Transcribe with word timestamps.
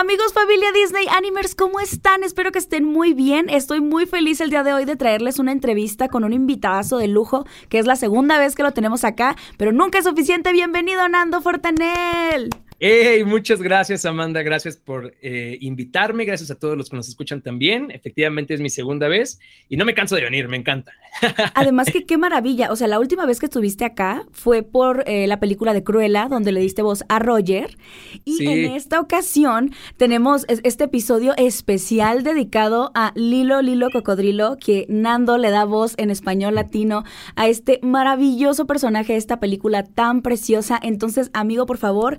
Amigos, 0.00 0.32
familia 0.32 0.72
Disney 0.72 1.04
Animers, 1.14 1.54
¿cómo 1.54 1.78
están? 1.78 2.24
Espero 2.24 2.52
que 2.52 2.58
estén 2.58 2.86
muy 2.86 3.12
bien. 3.12 3.50
Estoy 3.50 3.82
muy 3.82 4.06
feliz 4.06 4.40
el 4.40 4.48
día 4.48 4.62
de 4.62 4.72
hoy 4.72 4.86
de 4.86 4.96
traerles 4.96 5.38
una 5.38 5.52
entrevista 5.52 6.08
con 6.08 6.24
un 6.24 6.32
invitadazo 6.32 6.96
de 6.96 7.06
lujo, 7.06 7.44
que 7.68 7.78
es 7.78 7.84
la 7.84 7.96
segunda 7.96 8.38
vez 8.38 8.54
que 8.54 8.62
lo 8.62 8.70
tenemos 8.70 9.04
acá, 9.04 9.36
pero 9.58 9.72
nunca 9.72 9.98
es 9.98 10.06
suficiente. 10.06 10.52
Bienvenido, 10.52 11.06
Nando 11.10 11.42
Fortanel. 11.42 12.48
Hey, 12.82 13.24
muchas 13.24 13.60
gracias, 13.60 14.06
Amanda. 14.06 14.40
Gracias 14.40 14.78
por 14.78 15.12
eh, 15.20 15.58
invitarme. 15.60 16.24
Gracias 16.24 16.50
a 16.50 16.54
todos 16.58 16.78
los 16.78 16.88
que 16.88 16.96
nos 16.96 17.10
escuchan 17.10 17.42
también. 17.42 17.90
Efectivamente, 17.90 18.54
es 18.54 18.60
mi 18.62 18.70
segunda 18.70 19.06
vez 19.06 19.38
y 19.68 19.76
no 19.76 19.84
me 19.84 19.92
canso 19.92 20.16
de 20.16 20.22
venir, 20.22 20.48
me 20.48 20.56
encanta. 20.56 20.90
Además, 21.54 21.90
que 21.92 22.06
qué 22.06 22.16
maravilla. 22.16 22.72
O 22.72 22.76
sea, 22.76 22.88
la 22.88 22.98
última 22.98 23.26
vez 23.26 23.38
que 23.38 23.44
estuviste 23.44 23.84
acá 23.84 24.24
fue 24.32 24.62
por 24.62 25.04
eh, 25.06 25.26
la 25.26 25.40
película 25.40 25.74
de 25.74 25.84
Cruella, 25.84 26.28
donde 26.30 26.52
le 26.52 26.60
diste 26.60 26.80
voz 26.80 27.04
a 27.10 27.18
Roger. 27.18 27.76
Y 28.24 28.46
en 28.46 28.72
esta 28.72 28.98
ocasión 28.98 29.74
tenemos 29.98 30.46
este 30.48 30.84
episodio 30.84 31.34
especial 31.36 32.22
dedicado 32.22 32.92
a 32.94 33.12
Lilo 33.14 33.60
Lilo 33.60 33.90
Cocodrilo, 33.90 34.56
que 34.56 34.86
Nando 34.88 35.36
le 35.36 35.50
da 35.50 35.66
voz 35.66 35.92
en 35.98 36.10
español 36.10 36.54
latino 36.54 37.04
a 37.36 37.46
este 37.46 37.78
maravilloso 37.82 38.66
personaje 38.66 39.12
de 39.12 39.18
esta 39.18 39.38
película 39.38 39.84
tan 39.84 40.22
preciosa. 40.22 40.80
Entonces, 40.82 41.28
amigo, 41.34 41.66
por 41.66 41.76
favor 41.76 42.18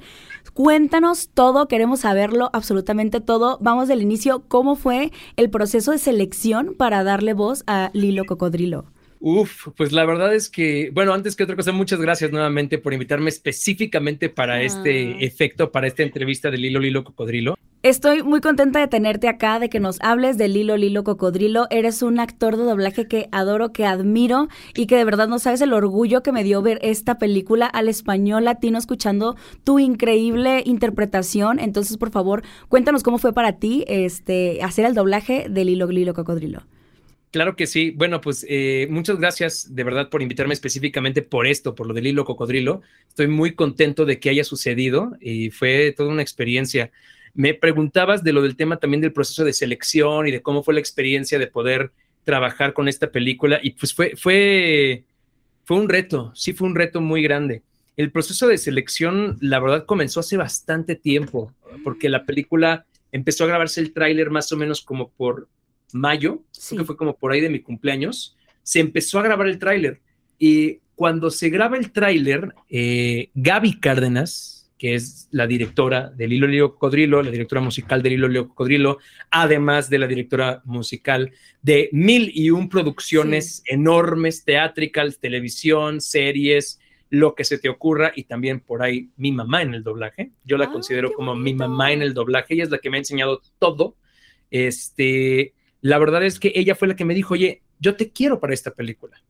Cuéntanos 0.53 1.29
todo, 1.33 1.67
queremos 1.69 2.01
saberlo, 2.01 2.49
absolutamente 2.51 3.21
todo. 3.21 3.57
Vamos 3.61 3.87
del 3.87 4.01
inicio, 4.01 4.43
¿cómo 4.49 4.75
fue 4.75 5.11
el 5.37 5.49
proceso 5.49 5.91
de 5.91 5.97
selección 5.97 6.75
para 6.77 7.05
darle 7.05 7.33
voz 7.33 7.63
a 7.67 7.89
Lilo 7.93 8.25
Cocodrilo? 8.25 8.85
Uf, 9.23 9.67
pues 9.77 9.91
la 9.91 10.03
verdad 10.03 10.33
es 10.33 10.49
que, 10.49 10.89
bueno, 10.95 11.13
antes 11.13 11.35
que 11.35 11.43
otra 11.43 11.55
cosa, 11.55 11.71
muchas 11.71 12.01
gracias 12.01 12.31
nuevamente 12.31 12.79
por 12.79 12.91
invitarme 12.91 13.29
específicamente 13.29 14.29
para 14.29 14.63
este 14.63 15.13
ah. 15.13 15.17
efecto, 15.19 15.71
para 15.71 15.85
esta 15.85 16.01
entrevista 16.01 16.49
de 16.49 16.57
Lilo 16.57 16.79
Lilo 16.79 17.03
Cocodrilo. 17.03 17.55
Estoy 17.83 18.23
muy 18.23 18.41
contenta 18.41 18.79
de 18.79 18.87
tenerte 18.87 19.27
acá, 19.27 19.59
de 19.59 19.69
que 19.69 19.79
nos 19.79 20.01
hables 20.01 20.39
de 20.39 20.47
Lilo 20.47 20.75
Lilo 20.75 21.03
Cocodrilo. 21.03 21.67
Eres 21.69 22.01
un 22.01 22.19
actor 22.19 22.57
de 22.57 22.63
doblaje 22.63 23.07
que 23.07 23.29
adoro, 23.31 23.71
que 23.71 23.85
admiro 23.85 24.47
y 24.73 24.87
que 24.87 24.97
de 24.97 25.05
verdad 25.05 25.27
no 25.27 25.37
sabes 25.37 25.61
el 25.61 25.73
orgullo 25.73 26.23
que 26.23 26.31
me 26.31 26.43
dio 26.43 26.63
ver 26.63 26.79
esta 26.81 27.19
película 27.19 27.67
al 27.67 27.89
español 27.89 28.45
latino 28.45 28.79
escuchando 28.79 29.35
tu 29.63 29.77
increíble 29.77 30.63
interpretación. 30.65 31.59
Entonces, 31.59 31.97
por 31.97 32.09
favor, 32.09 32.41
cuéntanos 32.69 33.03
cómo 33.03 33.19
fue 33.19 33.33
para 33.33 33.53
ti 33.53 33.83
este, 33.87 34.63
hacer 34.63 34.85
el 34.85 34.95
doblaje 34.95 35.45
de 35.47 35.63
Lilo 35.63 35.85
Lilo 35.85 36.15
Cocodrilo. 36.15 36.63
Claro 37.31 37.55
que 37.55 37.65
sí. 37.65 37.91
Bueno, 37.91 38.19
pues 38.19 38.45
eh, 38.49 38.87
muchas 38.89 39.17
gracias 39.17 39.73
de 39.73 39.83
verdad 39.85 40.09
por 40.09 40.21
invitarme 40.21 40.53
específicamente 40.53 41.21
por 41.21 41.47
esto, 41.47 41.75
por 41.75 41.87
lo 41.87 41.93
del 41.93 42.07
hilo 42.07 42.25
cocodrilo. 42.25 42.81
Estoy 43.07 43.27
muy 43.27 43.55
contento 43.55 44.05
de 44.05 44.19
que 44.19 44.29
haya 44.29 44.43
sucedido 44.43 45.13
y 45.21 45.49
fue 45.49 45.93
toda 45.95 46.09
una 46.09 46.21
experiencia. 46.21 46.91
Me 47.33 47.53
preguntabas 47.53 48.23
de 48.23 48.33
lo 48.33 48.41
del 48.41 48.57
tema 48.57 48.77
también 48.77 48.99
del 48.99 49.13
proceso 49.13 49.45
de 49.45 49.53
selección 49.53 50.27
y 50.27 50.31
de 50.31 50.41
cómo 50.41 50.61
fue 50.61 50.73
la 50.73 50.81
experiencia 50.81 51.39
de 51.39 51.47
poder 51.47 51.91
trabajar 52.25 52.73
con 52.73 52.89
esta 52.89 53.11
película 53.11 53.59
y 53.63 53.71
pues 53.71 53.93
fue, 53.93 54.15
fue, 54.17 55.05
fue 55.63 55.77
un 55.77 55.87
reto, 55.87 56.33
sí 56.35 56.51
fue 56.51 56.67
un 56.67 56.75
reto 56.75 56.99
muy 56.99 57.23
grande. 57.23 57.63
El 57.95 58.11
proceso 58.11 58.47
de 58.47 58.57
selección, 58.57 59.37
la 59.39 59.59
verdad, 59.59 59.85
comenzó 59.85 60.19
hace 60.19 60.35
bastante 60.35 60.95
tiempo, 60.95 61.53
porque 61.83 62.09
la 62.09 62.25
película 62.25 62.85
empezó 63.11 63.45
a 63.45 63.47
grabarse 63.47 63.79
el 63.79 63.93
tráiler 63.93 64.29
más 64.29 64.51
o 64.51 64.57
menos 64.57 64.81
como 64.81 65.09
por 65.09 65.47
mayo, 65.93 66.43
que 66.69 66.83
fue 66.83 66.97
como 66.97 67.15
por 67.17 67.31
ahí 67.31 67.41
de 67.41 67.49
mi 67.49 67.59
cumpleaños, 67.59 68.37
se 68.63 68.79
empezó 68.79 69.19
a 69.19 69.23
grabar 69.23 69.47
el 69.47 69.59
tráiler. 69.59 70.01
Y 70.37 70.79
cuando 70.95 71.29
se 71.31 71.49
graba 71.49 71.77
el 71.77 71.91
tráiler, 71.91 72.53
eh, 72.69 73.29
Gaby 73.33 73.79
Cárdenas, 73.79 74.61
que 74.77 74.95
es 74.95 75.27
la 75.29 75.45
directora 75.45 76.09
del 76.09 76.33
Hilo 76.33 76.47
Leo 76.47 76.71
Cocodrilo, 76.71 77.21
la 77.21 77.29
directora 77.29 77.61
musical 77.61 78.01
del 78.01 78.13
Hilo 78.13 78.27
Leo 78.27 78.47
Cocodrilo, 78.47 78.97
además 79.29 79.91
de 79.91 79.99
la 79.99 80.07
directora 80.07 80.63
musical 80.65 81.31
de 81.61 81.89
mil 81.91 82.31
y 82.33 82.49
un 82.49 82.67
producciones 82.67 83.61
enormes, 83.67 84.43
teatricales, 84.43 85.19
televisión, 85.19 86.01
series, 86.01 86.79
lo 87.11 87.35
que 87.35 87.43
se 87.43 87.59
te 87.59 87.69
ocurra, 87.69 88.11
y 88.15 88.23
también 88.23 88.59
por 88.59 88.81
ahí 88.81 89.11
mi 89.17 89.31
mamá 89.31 89.61
en 89.61 89.75
el 89.75 89.83
doblaje. 89.83 90.31
Yo 90.43 90.57
la 90.57 90.65
ah, 90.65 90.71
considero 90.71 91.13
como 91.13 91.35
mi 91.35 91.53
mamá 91.53 91.91
en 91.91 92.01
el 92.01 92.15
doblaje, 92.15 92.55
ella 92.55 92.63
es 92.63 92.71
la 92.71 92.79
que 92.79 92.89
me 92.89 92.97
ha 92.97 93.01
enseñado 93.01 93.41
todo. 93.59 93.97
Este, 94.49 95.53
la 95.81 95.97
verdad 95.97 96.23
es 96.23 96.39
que 96.39 96.51
ella 96.55 96.75
fue 96.75 96.87
la 96.87 96.95
que 96.95 97.05
me 97.05 97.13
dijo, 97.13 97.33
oye, 97.33 97.61
yo 97.79 97.95
te 97.95 98.11
quiero 98.11 98.39
para 98.39 98.53
esta 98.53 98.71
película. 98.71 99.21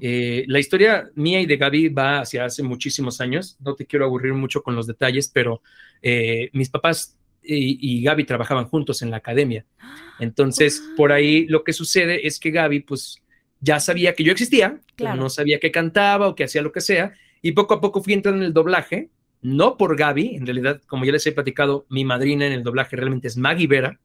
Eh, 0.00 0.44
la 0.46 0.60
historia 0.60 1.10
mía 1.14 1.40
y 1.40 1.46
de 1.46 1.56
Gaby 1.56 1.88
va 1.88 2.20
hacia 2.20 2.44
hace 2.44 2.62
muchísimos 2.62 3.20
años. 3.20 3.56
No 3.60 3.74
te 3.74 3.86
quiero 3.86 4.04
aburrir 4.04 4.34
mucho 4.34 4.62
con 4.62 4.76
los 4.76 4.86
detalles, 4.86 5.30
pero 5.32 5.62
eh, 6.02 6.50
mis 6.52 6.68
papás 6.70 7.16
y, 7.42 8.02
Gaby 8.02 8.24
trabajaban 8.24 8.66
juntos 8.66 9.02
en 9.02 9.10
la 9.10 9.16
academia. 9.16 9.64
Entonces, 10.20 10.82
por 10.96 11.12
ahí 11.12 11.46
lo 11.46 11.64
que 11.64 11.72
sucede 11.72 12.26
es 12.26 12.38
que 12.38 12.50
Gaby, 12.50 12.80
pues, 12.80 13.22
ya 13.60 13.80
sabía 13.80 14.14
que 14.14 14.22
yo 14.22 14.32
existía, 14.32 14.80
pero 14.96 15.16
no 15.16 15.30
sabía 15.30 15.58
que 15.58 15.72
cantaba 15.72 16.28
o 16.28 16.34
que 16.34 16.44
hacía 16.44 16.62
lo 16.62 16.70
que 16.70 16.80
sea. 16.80 17.12
Y 17.42 17.52
poco 17.52 17.74
a 17.74 17.80
poco 17.80 18.02
fui 18.02 18.12
entrando 18.12 18.40
en 18.42 18.46
el 18.46 18.52
doblaje, 18.52 19.10
no 19.40 19.76
por 19.76 19.96
Gaby, 19.96 20.36
en 20.36 20.46
realidad, 20.46 20.80
como 20.86 21.04
ya 21.04 21.12
les 21.12 21.26
he 21.26 21.32
platicado, 21.32 21.86
mi 21.88 22.04
madrina 22.04 22.46
en 22.46 22.52
el 22.52 22.62
doblaje 22.62 22.96
realmente 22.96 23.28
es 23.28 23.36
Maggie 23.36 23.66
Vera. 23.66 23.98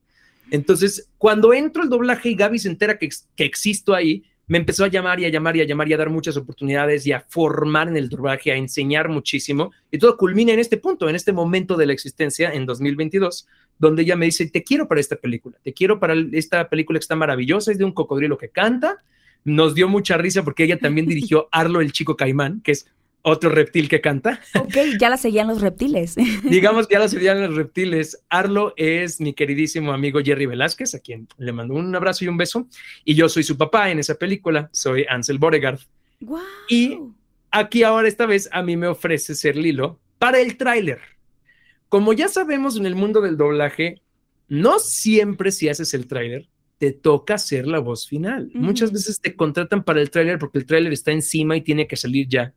Entonces, 0.54 1.10
cuando 1.18 1.52
entro 1.52 1.82
al 1.82 1.90
doblaje 1.90 2.30
y 2.30 2.36
Gaby 2.36 2.60
se 2.60 2.70
entera 2.70 3.00
que, 3.00 3.10
que 3.36 3.44
existo 3.44 3.96
ahí, 3.96 4.24
me 4.46 4.60
empezó 4.60 4.86
a 4.86 4.88
llamar 4.88 5.20
y 5.20 5.26
a 5.26 5.30
llamar 5.30 5.58
y 5.58 5.62
a 5.62 5.64
llamar 5.64 5.90
y 5.90 5.94
a 5.94 5.98
dar 5.98 6.12
muchas 6.12 6.38
oportunidades 6.38 7.08
y 7.08 7.12
a 7.12 7.22
formar 7.28 7.88
en 7.88 7.98
el 7.98 8.08
doblaje, 8.08 8.52
a 8.52 8.56
enseñar 8.56 9.10
muchísimo. 9.10 9.72
Y 9.90 9.98
todo 9.98 10.16
culmina 10.16 10.54
en 10.54 10.60
este 10.60 10.78
punto, 10.78 11.10
en 11.10 11.16
este 11.16 11.34
momento 11.34 11.76
de 11.76 11.88
la 11.88 11.94
existencia, 11.94 12.52
en 12.54 12.68
2022, 12.68 13.48
donde 13.80 14.04
ella 14.04 14.16
me 14.16 14.28
dice, 14.28 14.48
te 14.48 14.64
quiero 14.64 14.88
para 14.88 15.02
esta 15.02 15.16
película, 15.16 15.58
te 15.64 15.74
quiero 15.74 16.00
para 16.00 16.14
esta 16.34 16.70
película 16.70 17.00
que 17.00 17.04
está 17.04 17.16
maravillosa, 17.16 17.72
es 17.72 17.80
de 17.80 17.86
un 17.86 17.92
cocodrilo 17.92 18.38
que 18.38 18.50
canta. 18.50 19.04
Nos 19.46 19.74
dio 19.74 19.90
mucha 19.90 20.18
risa 20.18 20.44
porque 20.44 20.66
ella 20.66 20.78
también 20.78 21.08
dirigió 21.08 21.50
Arlo 21.52 21.82
el 21.82 21.94
Chico 21.94 22.16
Caimán, 22.16 22.62
que 22.62 22.74
es 22.74 22.93
otro 23.24 23.50
reptil 23.50 23.90
que 23.90 24.02
canta. 24.02 24.40
Ok, 24.54 24.76
ya 25.00 25.10
la 25.10 25.18
seguían 25.18 25.48
los 25.48 25.62
reptiles. 25.62 26.16
Digamos 26.44 26.88
que 26.88 26.94
ya 26.94 27.00
la 27.00 27.08
seguían 27.08 27.42
los 27.42 27.56
reptiles. 27.56 28.24
Arlo 28.30 28.74
es 28.78 29.20
mi 29.20 29.34
queridísimo 29.34 29.94
amigo 29.94 30.20
Jerry 30.24 30.46
Velázquez, 30.46 30.94
a 30.94 31.00
quien 31.00 31.28
le 31.38 31.52
mando 31.52 31.74
un 31.74 31.96
abrazo 31.96 32.26
y 32.26 32.28
un 32.28 32.38
beso. 32.38 32.68
Y 33.04 33.16
yo 33.16 33.30
soy 33.30 33.44
su 33.44 33.58
papá 33.58 33.90
en 33.90 34.00
esa 34.00 34.16
película, 34.16 34.70
soy 34.72 35.06
Ansel 35.10 35.40
Boregard. 35.40 35.80
Wow. 36.20 36.40
Y 36.70 37.00
aquí 37.50 37.84
ahora 37.84 38.08
esta 38.08 38.26
vez 38.26 38.50
a 38.52 38.62
mí 38.62 38.78
me 38.78 38.88
ofrece 38.88 39.36
ser 39.36 39.56
Lilo 39.56 40.00
para 40.20 40.40
el 40.40 40.58
tráiler. 40.58 41.00
Como 41.88 42.12
ya 42.14 42.28
sabemos 42.28 42.76
en 42.78 42.86
el 42.86 42.96
mundo 42.96 43.22
del 43.22 43.38
doblaje, 43.38 44.02
no 44.50 44.80
siempre 44.80 45.52
si 45.52 45.70
haces 45.70 45.94
el 45.94 46.08
tráiler 46.08 46.50
te 46.78 46.92
toca 46.92 47.36
hacer 47.36 47.66
la 47.66 47.80
voz 47.80 48.06
final. 48.10 48.52
Muchas 48.54 48.92
veces 48.92 49.22
te 49.22 49.38
contratan 49.38 49.86
para 49.86 50.02
el 50.02 50.10
tráiler 50.10 50.38
porque 50.38 50.58
el 50.58 50.66
tráiler 50.66 50.92
está 50.92 51.14
encima 51.14 51.56
y 51.56 51.62
tiene 51.62 51.88
que 51.88 51.96
salir 51.96 52.28
ya 52.28 52.54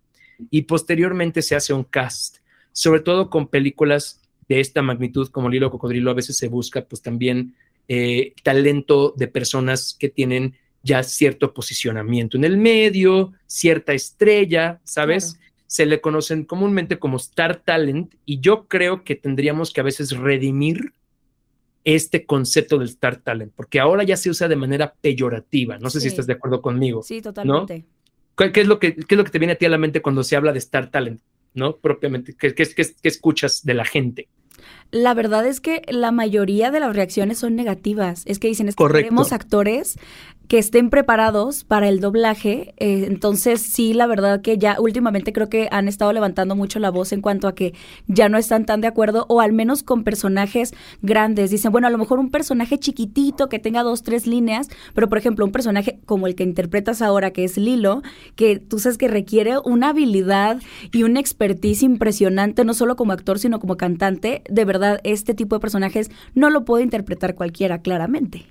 y 0.50 0.62
posteriormente 0.62 1.42
se 1.42 1.56
hace 1.56 1.72
un 1.72 1.84
cast, 1.84 2.38
sobre 2.72 3.00
todo 3.00 3.30
con 3.30 3.48
películas 3.48 4.20
de 4.48 4.60
esta 4.60 4.82
magnitud 4.82 5.28
como 5.28 5.48
Lilo 5.48 5.70
Cocodrilo, 5.70 6.10
a 6.10 6.14
veces 6.14 6.36
se 6.36 6.48
busca 6.48 6.84
pues 6.84 7.02
también 7.02 7.54
eh, 7.88 8.34
talento 8.42 9.14
de 9.16 9.28
personas 9.28 9.96
que 9.98 10.08
tienen 10.08 10.56
ya 10.82 11.02
cierto 11.02 11.52
posicionamiento 11.52 12.36
en 12.36 12.44
el 12.44 12.58
medio, 12.58 13.32
cierta 13.46 13.92
estrella, 13.92 14.80
¿sabes? 14.84 15.38
Se 15.66 15.84
le 15.84 16.00
conocen 16.00 16.44
comúnmente 16.44 16.98
como 16.98 17.16
Star 17.16 17.56
Talent 17.56 18.14
y 18.24 18.40
yo 18.40 18.68
creo 18.68 19.02
que 19.02 19.16
tendríamos 19.16 19.72
que 19.72 19.80
a 19.80 19.84
veces 19.84 20.16
redimir 20.16 20.92
este 21.82 22.24
concepto 22.26 22.78
del 22.78 22.88
Star 22.88 23.16
Talent, 23.16 23.52
porque 23.54 23.80
ahora 23.80 24.04
ya 24.04 24.16
se 24.16 24.30
usa 24.30 24.48
de 24.48 24.56
manera 24.56 24.94
peyorativa. 25.00 25.78
No 25.78 25.90
sé 25.90 26.00
si 26.00 26.08
estás 26.08 26.26
de 26.26 26.34
acuerdo 26.34 26.60
conmigo. 26.60 27.02
Sí, 27.02 27.22
totalmente. 27.22 27.84
¿Qué, 28.36 28.60
es 28.60 28.66
lo 28.66 28.78
que, 28.78 28.96
es 28.96 29.16
lo 29.16 29.24
que 29.24 29.30
te 29.30 29.38
viene 29.38 29.54
a 29.54 29.56
ti 29.56 29.64
a 29.64 29.70
la 29.70 29.78
mente 29.78 30.02
cuando 30.02 30.22
se 30.22 30.36
habla 30.36 30.52
de 30.52 30.58
Star 30.58 30.90
Talent? 30.90 31.20
¿No? 31.54 31.76
Propiamente, 31.76 32.34
¿qué, 32.38 32.54
qué, 32.54 32.66
qué, 32.66 32.86
qué 33.00 33.08
escuchas 33.08 33.62
de 33.64 33.74
la 33.74 33.84
gente? 33.84 34.28
La 34.90 35.14
verdad 35.14 35.46
es 35.46 35.60
que 35.60 35.82
la 35.88 36.12
mayoría 36.12 36.70
de 36.70 36.80
las 36.80 36.94
reacciones 36.94 37.38
son 37.38 37.56
negativas. 37.56 38.22
Es 38.26 38.38
que 38.38 38.48
dicen, 38.48 38.68
es 38.68 38.76
que 38.76 38.86
queremos 38.86 39.32
actores 39.32 39.98
que 40.48 40.58
estén 40.58 40.90
preparados 40.90 41.64
para 41.64 41.88
el 41.88 42.00
doblaje. 42.00 42.74
Eh, 42.76 43.04
entonces, 43.06 43.60
sí, 43.60 43.94
la 43.94 44.06
verdad 44.06 44.40
que 44.40 44.58
ya 44.58 44.76
últimamente 44.80 45.32
creo 45.32 45.48
que 45.48 45.68
han 45.70 45.88
estado 45.88 46.12
levantando 46.12 46.54
mucho 46.54 46.78
la 46.78 46.90
voz 46.90 47.12
en 47.12 47.20
cuanto 47.20 47.48
a 47.48 47.54
que 47.54 47.74
ya 48.06 48.28
no 48.28 48.38
están 48.38 48.66
tan 48.66 48.80
de 48.80 48.86
acuerdo, 48.86 49.26
o 49.28 49.40
al 49.40 49.52
menos 49.52 49.82
con 49.82 50.04
personajes 50.04 50.74
grandes. 51.02 51.50
Dicen, 51.50 51.72
bueno, 51.72 51.86
a 51.86 51.90
lo 51.90 51.98
mejor 51.98 52.18
un 52.18 52.30
personaje 52.30 52.78
chiquitito 52.78 53.48
que 53.48 53.58
tenga 53.58 53.82
dos, 53.82 54.02
tres 54.02 54.26
líneas, 54.26 54.68
pero 54.94 55.08
por 55.08 55.18
ejemplo, 55.18 55.44
un 55.44 55.52
personaje 55.52 56.00
como 56.06 56.26
el 56.26 56.34
que 56.34 56.44
interpretas 56.44 57.02
ahora, 57.02 57.32
que 57.32 57.44
es 57.44 57.56
Lilo, 57.56 58.02
que 58.34 58.58
tú 58.58 58.78
sabes 58.78 58.98
que 58.98 59.08
requiere 59.08 59.58
una 59.64 59.90
habilidad 59.90 60.60
y 60.92 61.02
una 61.02 61.20
expertise 61.20 61.82
impresionante, 61.82 62.64
no 62.64 62.74
solo 62.74 62.96
como 62.96 63.12
actor, 63.12 63.38
sino 63.38 63.58
como 63.58 63.76
cantante. 63.76 64.42
De 64.48 64.64
verdad, 64.64 65.00
este 65.04 65.34
tipo 65.34 65.56
de 65.56 65.60
personajes 65.60 66.10
no 66.34 66.50
lo 66.50 66.64
puede 66.64 66.84
interpretar 66.84 67.34
cualquiera, 67.34 67.80
claramente. 67.80 68.46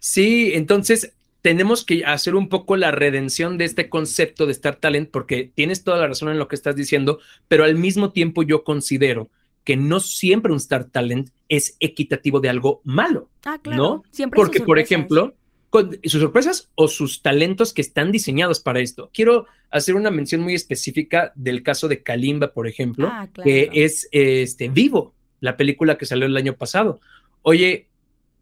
Sí, 0.00 0.52
entonces 0.54 1.17
tenemos 1.42 1.84
que 1.84 2.04
hacer 2.04 2.34
un 2.34 2.48
poco 2.48 2.76
la 2.76 2.90
redención 2.90 3.58
de 3.58 3.64
este 3.64 3.88
concepto 3.88 4.46
de 4.46 4.52
Star 4.52 4.76
Talent, 4.76 5.10
porque 5.10 5.50
tienes 5.54 5.84
toda 5.84 5.98
la 5.98 6.08
razón 6.08 6.30
en 6.30 6.38
lo 6.38 6.48
que 6.48 6.56
estás 6.56 6.74
diciendo, 6.74 7.20
pero 7.46 7.64
al 7.64 7.76
mismo 7.76 8.12
tiempo 8.12 8.42
yo 8.42 8.64
considero 8.64 9.30
que 9.64 9.76
no 9.76 10.00
siempre 10.00 10.52
un 10.52 10.58
Star 10.58 10.84
Talent 10.84 11.30
es 11.48 11.76
equitativo 11.78 12.40
de 12.40 12.48
algo 12.48 12.80
malo. 12.84 13.28
Ah, 13.44 13.58
claro. 13.62 13.82
¿no? 13.82 14.04
Siempre 14.10 14.36
Porque, 14.36 14.60
por 14.60 14.78
ejemplo, 14.78 15.34
con 15.70 15.98
sus 16.04 16.20
sorpresas 16.20 16.70
o 16.74 16.88
sus 16.88 17.22
talentos 17.22 17.72
que 17.72 17.82
están 17.82 18.10
diseñados 18.10 18.60
para 18.60 18.80
esto. 18.80 19.10
Quiero 19.12 19.46
hacer 19.70 19.94
una 19.94 20.10
mención 20.10 20.40
muy 20.40 20.54
específica 20.54 21.32
del 21.34 21.62
caso 21.62 21.86
de 21.86 22.02
Kalimba, 22.02 22.52
por 22.52 22.66
ejemplo, 22.66 23.08
ah, 23.12 23.28
que 23.44 23.68
es 23.74 24.08
este, 24.10 24.68
Vivo, 24.70 25.14
la 25.40 25.56
película 25.56 25.98
que 25.98 26.06
salió 26.06 26.26
el 26.26 26.36
año 26.36 26.54
pasado. 26.54 27.00
Oye, 27.42 27.86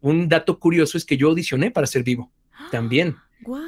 un 0.01 0.29
dato 0.29 0.59
curioso 0.59 0.97
es 0.97 1.03
que 1.03 1.17
yo 1.17 1.27
audicioné 1.27 1.69
para 1.71 1.87
ser 1.87 2.03
Vivo 2.03 2.31
también. 2.71 3.15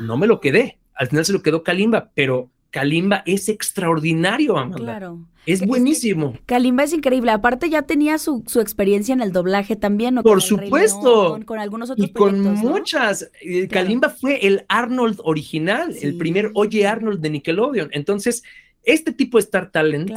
No 0.01 0.17
me 0.17 0.27
lo 0.27 0.39
quedé. 0.39 0.79
Al 0.93 1.07
final 1.07 1.25
se 1.25 1.33
lo 1.33 1.41
quedó 1.41 1.63
Kalimba, 1.63 2.11
pero 2.13 2.49
Kalimba 2.71 3.23
es 3.25 3.49
extraordinario, 3.49 4.57
Amanda. 4.57 4.77
Claro. 4.77 5.25
Es 5.45 5.65
buenísimo. 5.65 6.37
Kalimba 6.45 6.83
es 6.83 6.93
increíble. 6.93 7.31
Aparte 7.31 7.69
ya 7.69 7.83
tenía 7.83 8.17
su, 8.19 8.43
experiencia 8.61 9.13
en 9.13 9.21
el 9.21 9.31
doblaje 9.31 9.75
también. 9.75 10.15
¿no? 10.15 10.23
Por 10.23 10.41
supuesto. 10.41 11.39
con 11.45 11.57
algunos 11.57 11.89
otros 11.89 12.07
Y 12.07 12.11
con 12.11 12.41
muchas. 12.41 13.31
Eh, 13.41 13.67
Kalimba 13.67 14.09
fue 14.09 14.45
el 14.45 14.65
Arnold 14.67 15.19
original, 15.23 15.95
el 16.01 16.17
primer 16.17 16.51
Oye 16.53 16.85
Arnold 16.85 17.21
de 17.21 17.29
Nickelodeon. 17.31 17.89
Entonces, 17.93 18.43
este 18.83 19.11
tipo 19.11 19.37
de 19.37 19.43
Star 19.43 19.71
Talent 19.71 20.11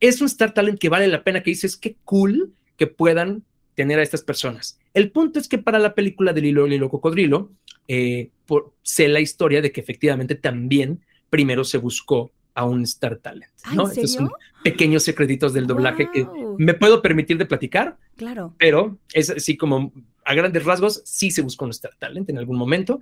es 0.00 0.20
un 0.20 0.26
Star 0.26 0.54
Talent 0.54 0.78
que 0.78 0.88
vale 0.88 1.08
la 1.08 1.22
pena, 1.22 1.42
que 1.42 1.50
dices, 1.50 1.76
qué 1.76 1.96
cool 2.04 2.54
que 2.76 2.86
puedan 2.86 3.42
tener 3.74 3.98
a 3.98 4.02
estas 4.02 4.22
personas. 4.22 4.78
El 4.94 5.10
punto 5.10 5.38
es 5.38 5.48
que 5.48 5.58
para 5.58 5.78
la 5.78 5.94
película 5.94 6.32
de 6.32 6.40
Lilo 6.40 6.66
Lilo 6.66 6.88
Cocodrilo, 6.88 7.50
eh, 7.88 8.30
sé 8.82 9.08
la 9.08 9.20
historia 9.20 9.60
de 9.60 9.72
que 9.72 9.80
efectivamente 9.80 10.36
también 10.36 11.00
primero 11.28 11.64
se 11.64 11.78
buscó 11.78 12.30
a 12.54 12.64
un 12.64 12.82
Star 12.82 13.16
Talent. 13.16 13.52
¿no? 13.74 13.88
Estos 13.88 14.12
son 14.12 14.30
pequeños 14.62 15.02
secretitos 15.02 15.52
del 15.52 15.66
doblaje 15.66 16.08
que 16.12 16.26
me 16.58 16.74
puedo 16.74 17.02
permitir 17.02 17.36
de 17.36 17.46
platicar. 17.46 17.98
Claro. 18.16 18.54
Pero 18.58 18.96
es 19.12 19.30
así 19.30 19.56
como 19.56 19.92
a 20.24 20.34
grandes 20.34 20.64
rasgos, 20.64 21.02
sí 21.04 21.30
se 21.30 21.42
buscó 21.42 21.64
un 21.64 21.72
Star 21.72 21.94
Talent 21.98 22.30
en 22.30 22.38
algún 22.38 22.56
momento, 22.56 23.00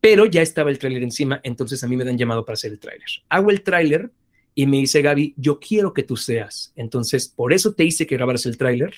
pero 0.00 0.26
ya 0.26 0.42
estaba 0.42 0.70
el 0.70 0.78
tráiler 0.78 1.02
encima, 1.02 1.40
entonces 1.42 1.82
a 1.82 1.88
mí 1.88 1.96
me 1.96 2.04
dan 2.04 2.18
llamado 2.18 2.44
para 2.44 2.54
hacer 2.54 2.72
el 2.72 2.78
tráiler. 2.78 3.08
Hago 3.28 3.50
el 3.50 3.62
tráiler 3.62 4.10
y 4.54 4.66
me 4.66 4.78
dice 4.78 5.02
Gaby, 5.02 5.34
yo 5.36 5.60
quiero 5.60 5.94
que 5.94 6.02
tú 6.02 6.16
seas. 6.16 6.72
Entonces, 6.74 7.28
por 7.28 7.52
eso 7.52 7.74
te 7.74 7.84
hice 7.84 8.06
que 8.06 8.16
grabaras 8.16 8.44
el 8.46 8.58
tráiler 8.58 8.92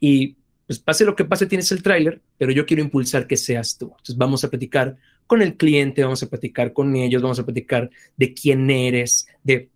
y 0.00 0.36
pues 0.66 0.78
pase 0.78 1.04
lo 1.04 1.14
que 1.14 1.24
pase, 1.24 1.46
tienes 1.46 1.70
el 1.72 1.82
tráiler, 1.82 2.20
pero 2.38 2.52
yo 2.52 2.66
quiero 2.66 2.82
impulsar 2.82 3.26
que 3.26 3.36
seas 3.36 3.78
tú. 3.78 3.86
Entonces 3.86 4.16
vamos 4.16 4.44
a 4.44 4.50
platicar 4.50 4.96
con 5.26 5.42
el 5.42 5.56
cliente, 5.56 6.02
vamos 6.02 6.22
a 6.22 6.28
platicar 6.28 6.72
con 6.72 6.94
ellos, 6.96 7.22
vamos 7.22 7.38
a 7.38 7.44
platicar 7.44 7.90
de 8.16 8.34
quién 8.34 8.68
eres, 8.70 9.28
de 9.42 9.68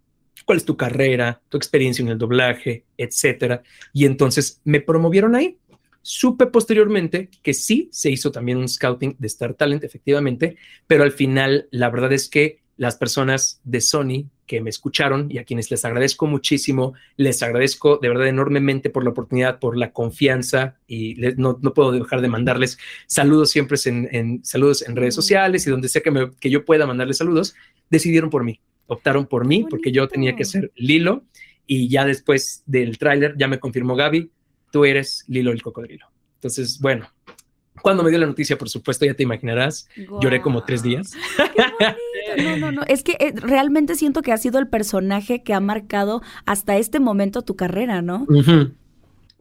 cuál 0.45 0.59
es 0.59 0.65
tu 0.65 0.77
carrera, 0.77 1.41
tu 1.49 1.57
experiencia 1.57 2.03
en 2.03 2.09
el 2.09 2.19
doblaje, 2.19 2.85
etcétera. 2.97 3.63
Y 3.93 4.05
entonces 4.05 4.61
me 4.65 4.81
promovieron 4.81 5.35
ahí. 5.35 5.57
Supe 6.03 6.47
posteriormente 6.47 7.29
que 7.43 7.53
sí 7.53 7.89
se 7.93 8.11
hizo 8.11 8.33
también 8.33 8.59
un 8.59 8.69
scouting 8.69 9.17
de 9.19 9.27
Star 9.27 9.55
Talent, 9.55 9.85
efectivamente, 9.85 10.57
pero 10.87 11.03
al 11.05 11.13
final 11.13 11.69
la 11.71 11.91
verdad 11.91 12.13
es 12.13 12.29
que 12.29 12.60
las 12.81 12.97
personas 12.97 13.61
de 13.63 13.83
Sony 13.83 14.31
que 14.47 14.63
me 14.63 14.71
escucharon 14.71 15.31
y 15.31 15.37
a 15.37 15.45
quienes 15.45 15.71
les 15.71 15.85
agradezco 15.85 16.27
muchísimo, 16.27 16.95
les 17.19 17.43
agradezco 17.43 17.99
de 17.99 18.09
verdad 18.09 18.27
enormemente 18.27 18.89
por 18.89 19.05
la 19.05 19.11
oportunidad, 19.11 19.59
por 19.59 19.77
la 19.77 19.93
confianza 19.93 20.79
y 20.89 21.15
no, 21.37 21.59
puedo 21.59 21.93
dejar 21.93 22.23
de 22.23 22.29
mandarles 22.29 22.79
saludos 23.07 23.51
siempre 23.51 23.77
en, 23.85 24.41
saludos 24.45 24.81
en 24.89 24.97
redes 24.97 25.15
sociales 25.15 25.67
y 25.67 25.71
donde 25.71 25.91
sea 25.91 26.01
que, 26.01 26.31
que 26.41 26.49
yo 26.49 26.65
pueda 26.65 26.87
mandarles 26.87 27.19
saludos, 27.19 27.55
decidieron 27.91 28.31
por 28.31 28.45
mí, 28.45 28.63
optaron 28.87 29.27
por 29.27 29.47
mí 29.47 29.67
porque 29.69 29.93
yo 29.93 30.09
tenía 30.09 30.35
que 30.35 30.47
ser 30.47 30.73
Lilo 30.75 31.25
y 31.67 31.91
ya 31.91 32.07
después 32.07 32.63
del 32.65 32.97
tráiler 32.97 33.35
ya 33.37 33.47
me 33.47 33.61
confirmó 33.61 33.95
Gaby, 33.95 34.31
tú 34.73 34.87
eres 34.87 35.27
Lilo 35.29 35.53
el 35.53 35.61
cocodrilo. 35.63 36.07
Entonces, 36.37 36.81
bueno, 36.81 37.11
cuando 37.83 38.03
me 38.03 38.09
dio 38.09 38.19
la 38.19 38.27
noticia, 38.27 38.57
por 38.57 38.71
supuesto, 38.71 39.05
ya 39.05 39.13
te 39.13 39.23
imaginarás, 39.23 39.87
lloré 40.23 40.41
como 40.41 40.65
tres 40.65 40.83
días. 40.83 41.13
No, 42.37 42.57
no, 42.57 42.73
no. 42.73 42.83
Es 42.87 43.03
que 43.03 43.17
eh, 43.21 43.33
realmente 43.35 43.95
siento 43.95 44.23
que 44.23 44.33
ha 44.33 44.39
sido 44.39 44.59
el 44.59 44.69
personaje 44.69 45.43
que 45.43 45.55
ha 45.55 45.61
marcado 45.61 46.23
hasta 46.47 46.77
este 46.77 47.01
momento 47.01 47.43
tu 47.43 47.57
carrera, 47.57 48.03
¿no? 48.03 48.27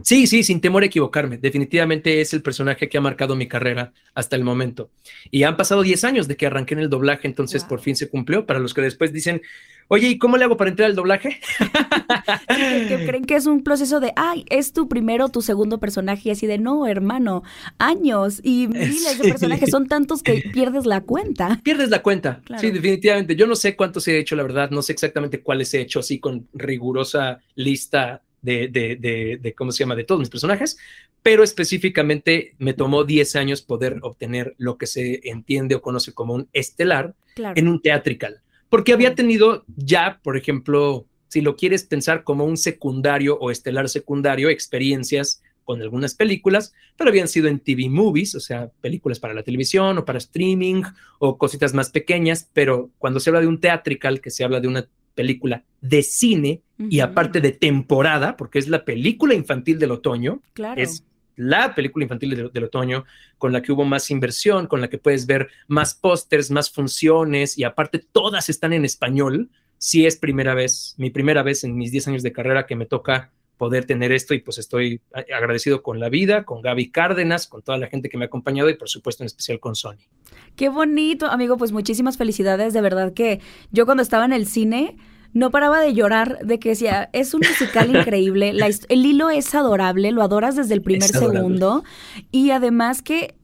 Sí, 0.01 0.27
sí, 0.27 0.43
sin 0.43 0.61
temor 0.61 0.83
a 0.83 0.85
equivocarme. 0.85 1.37
Definitivamente 1.37 2.21
es 2.21 2.33
el 2.33 2.41
personaje 2.41 2.87
que 2.87 2.97
ha 2.97 3.01
marcado 3.01 3.35
mi 3.35 3.47
carrera 3.47 3.93
hasta 4.13 4.35
el 4.35 4.43
momento. 4.43 4.91
Y 5.29 5.43
han 5.43 5.57
pasado 5.57 5.81
10 5.81 6.03
años 6.05 6.27
de 6.27 6.37
que 6.37 6.45
arranqué 6.47 6.73
en 6.73 6.79
el 6.79 6.89
doblaje, 6.89 7.27
entonces 7.27 7.63
por 7.63 7.81
fin 7.81 7.95
se 7.95 8.09
cumplió. 8.09 8.45
Para 8.45 8.59
los 8.59 8.73
que 8.73 8.81
después 8.81 9.11
dicen, 9.11 9.41
oye, 9.89 10.07
¿y 10.07 10.17
cómo 10.17 10.37
le 10.37 10.45
hago 10.45 10.55
para 10.55 10.69
entrar 10.69 10.89
al 10.89 10.95
doblaje? 10.95 11.39
que 12.47 13.05
creen 13.05 13.25
que 13.25 13.35
es 13.35 13.45
un 13.45 13.63
proceso 13.63 13.99
de, 13.99 14.13
ay, 14.15 14.45
es 14.49 14.71
tu 14.71 14.87
primero, 14.87 15.29
tu 15.29 15.41
segundo 15.41 15.79
personaje, 15.79 16.29
y 16.29 16.31
así 16.31 16.47
de, 16.47 16.57
no, 16.57 16.87
hermano, 16.87 17.43
años 17.77 18.39
y 18.41 18.67
miles 18.69 19.17
de 19.19 19.29
personajes, 19.29 19.69
son 19.69 19.87
tantos 19.87 20.23
que 20.23 20.43
pierdes 20.53 20.85
la 20.85 21.01
cuenta. 21.01 21.59
Pierdes 21.63 21.89
la 21.89 22.01
cuenta, 22.01 22.41
sí, 22.59 22.71
definitivamente. 22.71 23.35
Yo 23.35 23.47
no 23.47 23.55
sé 23.55 23.75
cuántos 23.75 24.07
he 24.07 24.17
hecho, 24.17 24.35
la 24.35 24.43
verdad, 24.43 24.69
no 24.69 24.81
sé 24.81 24.93
exactamente 24.93 25.41
cuáles 25.41 25.73
he 25.73 25.81
hecho 25.81 25.99
así 25.99 26.19
con 26.19 26.47
rigurosa 26.53 27.39
lista 27.55 28.21
de, 28.41 28.67
de, 28.67 29.37
de, 29.41 29.53
¿cómo 29.53 29.71
se 29.71 29.79
llama?, 29.79 29.95
de 29.95 30.03
todos 30.03 30.19
mis 30.19 30.29
personajes, 30.29 30.77
pero 31.23 31.43
específicamente 31.43 32.55
me 32.57 32.73
tomó 32.73 33.03
10 33.03 33.35
años 33.35 33.61
poder 33.61 33.99
obtener 34.01 34.55
lo 34.57 34.77
que 34.77 34.87
se 34.87 35.21
entiende 35.29 35.75
o 35.75 35.81
conoce 35.81 36.13
como 36.13 36.33
un 36.33 36.47
estelar 36.53 37.13
en 37.55 37.67
un 37.67 37.81
teatrical, 37.81 38.41
porque 38.69 38.93
había 38.93 39.15
tenido 39.15 39.65
ya, 39.75 40.19
por 40.23 40.37
ejemplo, 40.37 41.05
si 41.27 41.41
lo 41.41 41.55
quieres 41.55 41.83
pensar 41.83 42.23
como 42.23 42.45
un 42.45 42.57
secundario 42.57 43.37
o 43.39 43.51
estelar 43.51 43.87
secundario, 43.89 44.49
experiencias 44.49 45.41
con 45.63 45.83
algunas 45.83 46.15
películas, 46.15 46.73
pero 46.97 47.11
habían 47.11 47.27
sido 47.27 47.47
en 47.47 47.59
TV 47.59 47.89
movies, 47.89 48.33
o 48.33 48.39
sea, 48.39 48.71
películas 48.81 49.19
para 49.19 49.35
la 49.35 49.43
televisión 49.43 49.99
o 49.99 50.05
para 50.05 50.17
streaming 50.17 50.81
o 51.19 51.37
cositas 51.37 51.75
más 51.75 51.91
pequeñas, 51.91 52.49
pero 52.53 52.89
cuando 52.97 53.19
se 53.19 53.29
habla 53.29 53.41
de 53.41 53.47
un 53.47 53.59
teatrical, 53.59 54.19
que 54.19 54.31
se 54.31 54.43
habla 54.43 54.59
de 54.59 54.67
una 54.67 54.87
película 55.19 55.65
de 55.81 56.01
cine 56.01 56.61
y 56.77 57.01
aparte 57.01 57.41
de 57.41 57.51
temporada, 57.51 58.37
porque 58.37 58.57
es 58.57 58.69
la 58.69 58.85
película 58.85 59.33
infantil 59.33 59.77
del 59.77 59.91
otoño. 59.91 60.41
Claro. 60.53 60.81
Es 60.81 61.03
la 61.35 61.75
película 61.75 62.05
infantil 62.05 62.49
del, 62.53 62.63
otoño 62.63 63.03
con 63.37 63.51
la 63.51 63.61
que 63.61 63.73
hubo 63.73 63.83
más 63.83 64.11
inversión, 64.11 64.65
con 64.65 64.79
la 64.79 64.89
que 64.89 64.97
puedes 64.97 65.25
ver 65.25 65.49
más 65.67 65.93
pósters, 65.93 66.51
más 66.51 66.71
funciones 66.71 67.57
y 67.57 67.65
aparte 67.65 67.99
todas 67.99 68.47
están 68.47 68.71
en 68.71 68.85
español. 68.85 69.49
Sí 69.77 70.05
es 70.05 70.15
primera 70.15 70.53
vez, 70.53 70.95
mi 70.97 71.09
primera 71.09 71.43
vez 71.43 71.65
en 71.65 71.75
mis 71.75 71.91
10 71.91 72.07
años 72.07 72.23
de 72.23 72.31
carrera 72.31 72.65
que 72.65 72.77
me 72.77 72.85
toca 72.85 73.33
poder 73.59 73.83
tener 73.83 74.13
esto 74.13 74.33
y 74.33 74.39
pues 74.39 74.57
estoy 74.57 75.01
agradecido 75.13 75.83
con 75.83 75.99
la 75.99 76.07
vida, 76.07 76.45
con 76.45 76.61
Gaby 76.61 76.91
Cárdenas, 76.91 77.45
con 77.45 77.61
toda 77.61 77.77
la 77.77 77.87
gente 77.87 78.07
que 78.07 78.17
me 78.17 78.23
ha 78.23 78.27
acompañado 78.27 78.69
y 78.69 78.75
por 78.75 78.87
supuesto 78.87 79.21
en 79.21 79.25
especial 79.27 79.59
con 79.59 79.75
Sony. 79.75 79.97
Qué 80.55 80.69
bonito, 80.69 81.25
amigo, 81.27 81.57
pues 81.57 81.73
muchísimas 81.73 82.15
felicidades, 82.15 82.73
de 82.73 82.79
verdad 82.79 83.13
que 83.13 83.41
yo 83.71 83.85
cuando 83.85 84.01
estaba 84.01 84.23
en 84.23 84.31
el 84.31 84.47
cine 84.47 84.95
no 85.33 85.51
paraba 85.51 85.81
de 85.81 85.93
llorar 85.93 86.39
de 86.41 86.57
que 86.57 86.69
decía, 86.69 87.09
es 87.11 87.33
un 87.33 87.41
musical 87.41 87.93
increíble, 87.95 88.53
el 88.87 89.05
hilo 89.05 89.29
es 89.29 89.53
adorable, 89.53 90.13
lo 90.13 90.23
adoras 90.23 90.55
desde 90.55 90.73
el 90.73 90.81
primer 90.81 91.09
segundo. 91.09 91.83
Y 92.31 92.51
además 92.51 93.01
que 93.01 93.35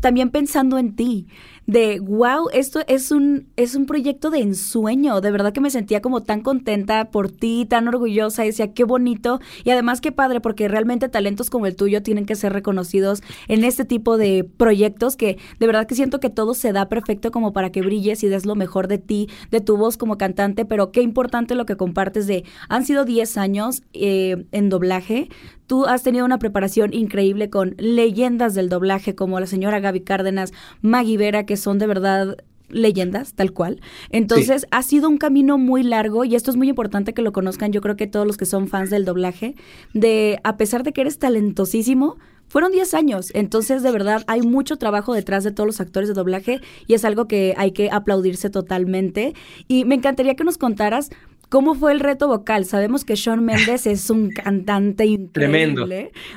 también 0.00 0.30
pensando 0.30 0.78
en 0.78 0.96
ti, 0.96 1.26
de 1.66 2.00
wow, 2.00 2.48
esto 2.52 2.80
es 2.86 3.10
un, 3.10 3.48
es 3.56 3.74
un 3.74 3.86
proyecto 3.86 4.30
de 4.30 4.40
ensueño. 4.40 5.20
De 5.20 5.30
verdad 5.30 5.52
que 5.52 5.60
me 5.60 5.70
sentía 5.70 6.02
como 6.02 6.22
tan 6.22 6.40
contenta 6.40 7.10
por 7.10 7.30
ti, 7.30 7.66
tan 7.68 7.88
orgullosa. 7.88 8.42
Decía, 8.42 8.72
qué 8.72 8.84
bonito. 8.84 9.40
Y 9.64 9.70
además, 9.70 10.00
qué 10.00 10.12
padre, 10.12 10.40
porque 10.40 10.68
realmente 10.68 11.08
talentos 11.08 11.50
como 11.50 11.66
el 11.66 11.76
tuyo 11.76 12.02
tienen 12.02 12.26
que 12.26 12.36
ser 12.36 12.52
reconocidos 12.52 13.22
en 13.48 13.64
este 13.64 13.84
tipo 13.84 14.16
de 14.16 14.44
proyectos 14.56 15.16
que 15.16 15.38
de 15.58 15.66
verdad 15.66 15.86
que 15.86 15.94
siento 15.94 16.20
que 16.20 16.30
todo 16.30 16.54
se 16.54 16.72
da 16.72 16.88
perfecto 16.88 17.30
como 17.30 17.52
para 17.52 17.70
que 17.70 17.82
brilles 17.82 18.22
y 18.22 18.28
des 18.28 18.46
lo 18.46 18.54
mejor 18.54 18.88
de 18.88 18.98
ti, 18.98 19.28
de 19.50 19.60
tu 19.60 19.76
voz 19.76 19.96
como 19.96 20.18
cantante. 20.18 20.64
Pero 20.64 20.92
qué 20.92 21.02
importante 21.02 21.54
lo 21.54 21.66
que 21.66 21.76
compartes 21.76 22.26
de, 22.26 22.44
han 22.68 22.84
sido 22.84 23.04
10 23.04 23.36
años 23.36 23.82
eh, 23.92 24.46
en 24.52 24.68
doblaje. 24.68 25.28
Tú 25.66 25.86
has 25.86 26.02
tenido 26.02 26.26
una 26.26 26.38
preparación 26.38 26.92
increíble 26.92 27.48
con 27.48 27.74
leyendas 27.78 28.54
del 28.54 28.68
doblaje 28.68 29.14
como 29.14 29.40
la 29.40 29.46
señora 29.46 29.80
Gaby 29.80 30.00
Cárdenas, 30.00 30.52
Maggie 30.82 31.16
Vera, 31.16 31.46
que 31.46 31.56
son 31.62 31.78
de 31.78 31.86
verdad 31.86 32.36
leyendas, 32.68 33.34
tal 33.34 33.52
cual. 33.52 33.80
Entonces, 34.10 34.66
ha 34.70 34.82
sido 34.82 35.08
un 35.08 35.18
camino 35.18 35.58
muy 35.58 35.82
largo 35.82 36.24
y 36.24 36.34
esto 36.34 36.50
es 36.50 36.56
muy 36.56 36.68
importante 36.68 37.12
que 37.12 37.22
lo 37.22 37.32
conozcan, 37.32 37.72
yo 37.72 37.80
creo 37.80 37.96
que 37.96 38.06
todos 38.06 38.26
los 38.26 38.36
que 38.36 38.46
son 38.46 38.66
fans 38.68 38.90
del 38.90 39.04
doblaje, 39.04 39.54
de 39.94 40.40
a 40.42 40.56
pesar 40.56 40.82
de 40.82 40.92
que 40.92 41.02
eres 41.02 41.18
talentosísimo, 41.18 42.16
fueron 42.48 42.70
10 42.70 42.92
años, 42.92 43.30
entonces 43.32 43.82
de 43.82 43.90
verdad 43.90 44.24
hay 44.26 44.42
mucho 44.42 44.76
trabajo 44.76 45.14
detrás 45.14 45.42
de 45.42 45.52
todos 45.52 45.66
los 45.66 45.80
actores 45.80 46.08
de 46.08 46.14
doblaje 46.14 46.60
y 46.86 46.92
es 46.92 47.04
algo 47.06 47.26
que 47.26 47.54
hay 47.56 47.72
que 47.72 47.90
aplaudirse 47.90 48.50
totalmente. 48.50 49.32
Y 49.68 49.86
me 49.86 49.94
encantaría 49.94 50.34
que 50.34 50.44
nos 50.44 50.58
contaras 50.58 51.08
¿Cómo 51.52 51.74
fue 51.74 51.92
el 51.92 52.00
reto 52.00 52.28
vocal? 52.28 52.64
Sabemos 52.64 53.04
que 53.04 53.14
Sean 53.14 53.44
Méndez 53.44 53.86
es 53.86 54.08
un 54.08 54.30
cantante 54.44 55.04
increíble. 55.04 55.74
Tremendo. 55.74 55.86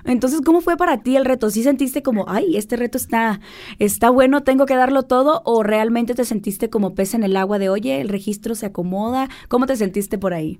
Entonces, 0.03 0.41
¿cómo 0.41 0.59
fue 0.59 0.75
para 0.75 1.03
ti 1.03 1.15
el 1.15 1.23
reto? 1.23 1.49
¿Sí 1.49 1.63
sentiste 1.63 2.03
como, 2.03 2.25
ay, 2.27 2.57
este 2.57 2.75
reto 2.75 2.97
está, 2.97 3.39
está 3.79 4.09
bueno, 4.09 4.43
tengo 4.43 4.65
que 4.65 4.75
darlo 4.75 5.03
todo? 5.03 5.41
¿O 5.45 5.63
realmente 5.63 6.15
te 6.15 6.25
sentiste 6.25 6.69
como 6.69 6.95
pez 6.95 7.13
en 7.13 7.23
el 7.23 7.37
agua 7.37 7.59
de, 7.59 7.69
oye, 7.69 8.01
el 8.01 8.09
registro 8.09 8.55
se 8.55 8.65
acomoda? 8.65 9.29
¿Cómo 9.47 9.67
te 9.67 9.77
sentiste 9.77 10.17
por 10.17 10.33
ahí? 10.33 10.59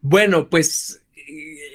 Bueno, 0.00 0.48
pues 0.50 1.04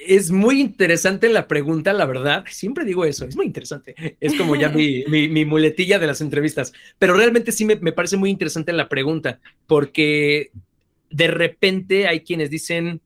es 0.06 0.30
muy 0.30 0.60
interesante 0.60 1.30
la 1.30 1.48
pregunta, 1.48 1.94
la 1.94 2.04
verdad. 2.04 2.44
Siempre 2.50 2.84
digo 2.84 3.06
eso, 3.06 3.24
es 3.24 3.36
muy 3.36 3.46
interesante. 3.46 3.94
Es 4.20 4.34
como 4.34 4.54
ya 4.54 4.68
mi, 4.68 5.02
mi, 5.08 5.46
muletilla 5.46 5.98
de 5.98 6.06
las 6.06 6.20
entrevistas. 6.20 6.74
Pero 6.98 7.14
realmente 7.14 7.52
sí 7.52 7.64
me, 7.64 7.76
me, 7.76 7.92
parece 7.92 8.18
muy 8.18 8.28
interesante 8.28 8.74
la 8.74 8.90
pregunta, 8.90 9.40
porque 9.66 10.50
de 11.10 11.28
repente 11.28 12.06
hay 12.06 12.20
quienes 12.20 12.50
dicen, 12.50 13.00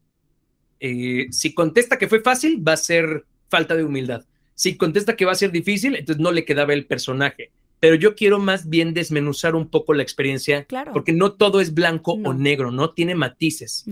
eh, 0.80 1.26
si 1.30 1.54
contesta 1.54 1.98
que 1.98 2.08
fue 2.08 2.20
fácil, 2.20 2.66
va 2.66 2.72
a 2.72 2.76
ser 2.76 3.24
falta 3.48 3.76
de 3.76 3.84
humildad. 3.84 4.24
Si 4.54 4.76
contesta 4.76 5.16
que 5.16 5.24
va 5.24 5.32
a 5.32 5.36
ser 5.36 5.50
difícil, 5.50 5.96
entonces 5.96 6.22
no 6.22 6.32
le 6.32 6.44
quedaba 6.44 6.72
el 6.72 6.86
personaje. 6.86 7.50
Pero 7.80 7.96
yo 7.96 8.14
quiero 8.14 8.38
más 8.38 8.68
bien 8.68 8.94
desmenuzar 8.94 9.56
un 9.56 9.68
poco 9.68 9.92
la 9.92 10.04
experiencia, 10.04 10.66
porque 10.92 11.12
no 11.12 11.32
todo 11.32 11.60
es 11.60 11.74
blanco 11.74 12.12
o 12.12 12.32
negro, 12.32 12.70
no 12.70 12.92
tiene 12.92 13.16
matices. 13.16 13.84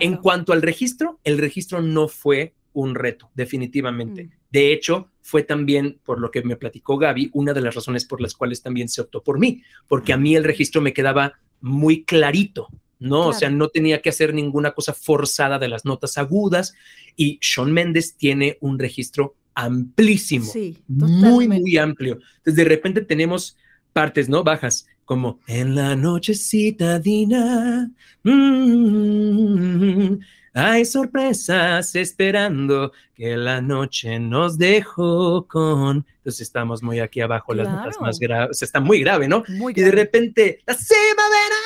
En 0.00 0.16
cuanto 0.18 0.52
al 0.52 0.60
registro, 0.60 1.18
el 1.24 1.38
registro 1.38 1.80
no 1.80 2.08
fue 2.08 2.52
un 2.74 2.94
reto, 2.94 3.30
definitivamente. 3.34 4.24
Mm. 4.24 4.30
De 4.50 4.72
hecho, 4.72 5.08
fue 5.22 5.42
también, 5.42 5.98
por 6.04 6.20
lo 6.20 6.30
que 6.30 6.42
me 6.42 6.56
platicó 6.56 6.98
Gaby, 6.98 7.30
una 7.32 7.52
de 7.52 7.60
las 7.60 7.74
razones 7.74 8.04
por 8.04 8.20
las 8.20 8.34
cuales 8.34 8.62
también 8.62 8.88
se 8.88 9.00
optó 9.00 9.22
por 9.22 9.38
mí, 9.38 9.62
porque 9.86 10.12
a 10.12 10.16
mí 10.16 10.36
el 10.36 10.44
registro 10.44 10.80
me 10.80 10.92
quedaba 10.92 11.34
muy 11.60 12.04
clarito, 12.04 12.68
¿no? 12.98 13.28
O 13.28 13.32
sea, 13.32 13.50
no 13.50 13.68
tenía 13.68 14.02
que 14.02 14.08
hacer 14.08 14.34
ninguna 14.34 14.72
cosa 14.72 14.92
forzada 14.92 15.58
de 15.58 15.68
las 15.68 15.84
notas 15.84 16.18
agudas 16.18 16.74
y 17.16 17.38
Sean 17.40 17.72
Méndez 17.72 18.16
tiene 18.16 18.58
un 18.60 18.78
registro 18.78 19.36
amplísimo, 19.54 20.52
muy, 20.86 21.48
muy 21.48 21.76
amplio. 21.78 22.20
Entonces, 22.38 22.56
de 22.56 22.64
repente 22.64 23.02
tenemos 23.02 23.56
partes, 23.92 24.28
¿no? 24.28 24.44
Bajas, 24.44 24.86
como 25.04 25.40
en 25.46 25.74
la 25.74 25.96
noche 25.96 26.34
citadina, 26.34 27.90
mm, 28.22 30.18
hay 30.54 30.84
sorpresas 30.84 31.94
esperando 31.96 32.92
que 33.14 33.36
la 33.36 33.60
noche 33.60 34.20
nos 34.20 34.58
dejó 34.58 35.46
con. 35.48 36.06
Entonces 36.18 36.42
estamos 36.42 36.82
muy 36.82 37.00
aquí 37.00 37.20
abajo, 37.20 37.54
las 37.54 37.68
notas 37.68 38.00
más 38.00 38.18
graves, 38.18 38.62
está 38.62 38.80
muy 38.80 39.00
grave, 39.00 39.28
¿no? 39.28 39.42
y 39.48 39.80
de 39.80 39.90
repente, 39.90 40.60
la 40.66 40.74
primavera 40.74 41.56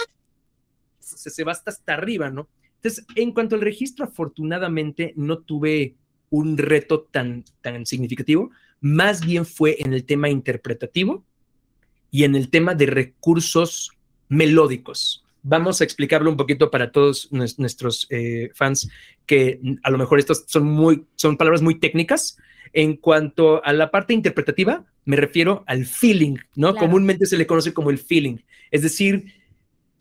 se, 1.16 1.30
se 1.30 1.44
va 1.44 1.52
hasta, 1.52 1.70
hasta 1.70 1.94
arriba, 1.94 2.30
¿no? 2.30 2.48
Entonces, 2.76 3.06
en 3.14 3.32
cuanto 3.32 3.54
al 3.54 3.60
registro, 3.60 4.04
afortunadamente 4.04 5.12
no 5.16 5.38
tuve 5.38 5.94
un 6.30 6.58
reto 6.58 7.02
tan, 7.02 7.44
tan 7.60 7.86
significativo, 7.86 8.50
más 8.80 9.24
bien 9.24 9.46
fue 9.46 9.76
en 9.78 9.92
el 9.92 10.04
tema 10.04 10.28
interpretativo 10.28 11.24
y 12.10 12.24
en 12.24 12.34
el 12.34 12.50
tema 12.50 12.74
de 12.74 12.86
recursos 12.86 13.92
melódicos. 14.28 15.24
Vamos 15.44 15.80
a 15.80 15.84
explicarlo 15.84 16.30
un 16.30 16.36
poquito 16.36 16.70
para 16.70 16.90
todos 16.90 17.28
nuestros 17.30 18.06
eh, 18.10 18.50
fans, 18.54 18.88
que 19.26 19.60
a 19.82 19.90
lo 19.90 19.98
mejor 19.98 20.18
estas 20.18 20.44
son, 20.46 20.64
muy, 20.64 21.04
son 21.16 21.36
palabras 21.36 21.62
muy 21.62 21.78
técnicas. 21.78 22.38
En 22.72 22.96
cuanto 22.96 23.64
a 23.64 23.72
la 23.72 23.90
parte 23.90 24.14
interpretativa, 24.14 24.84
me 25.04 25.16
refiero 25.16 25.62
al 25.66 25.84
feeling, 25.84 26.36
¿no? 26.54 26.74
Comúnmente 26.74 27.26
se 27.26 27.36
le 27.36 27.46
conoce 27.46 27.74
como 27.74 27.90
el 27.90 27.98
feeling. 27.98 28.38
Es 28.70 28.82
decir, 28.82 29.26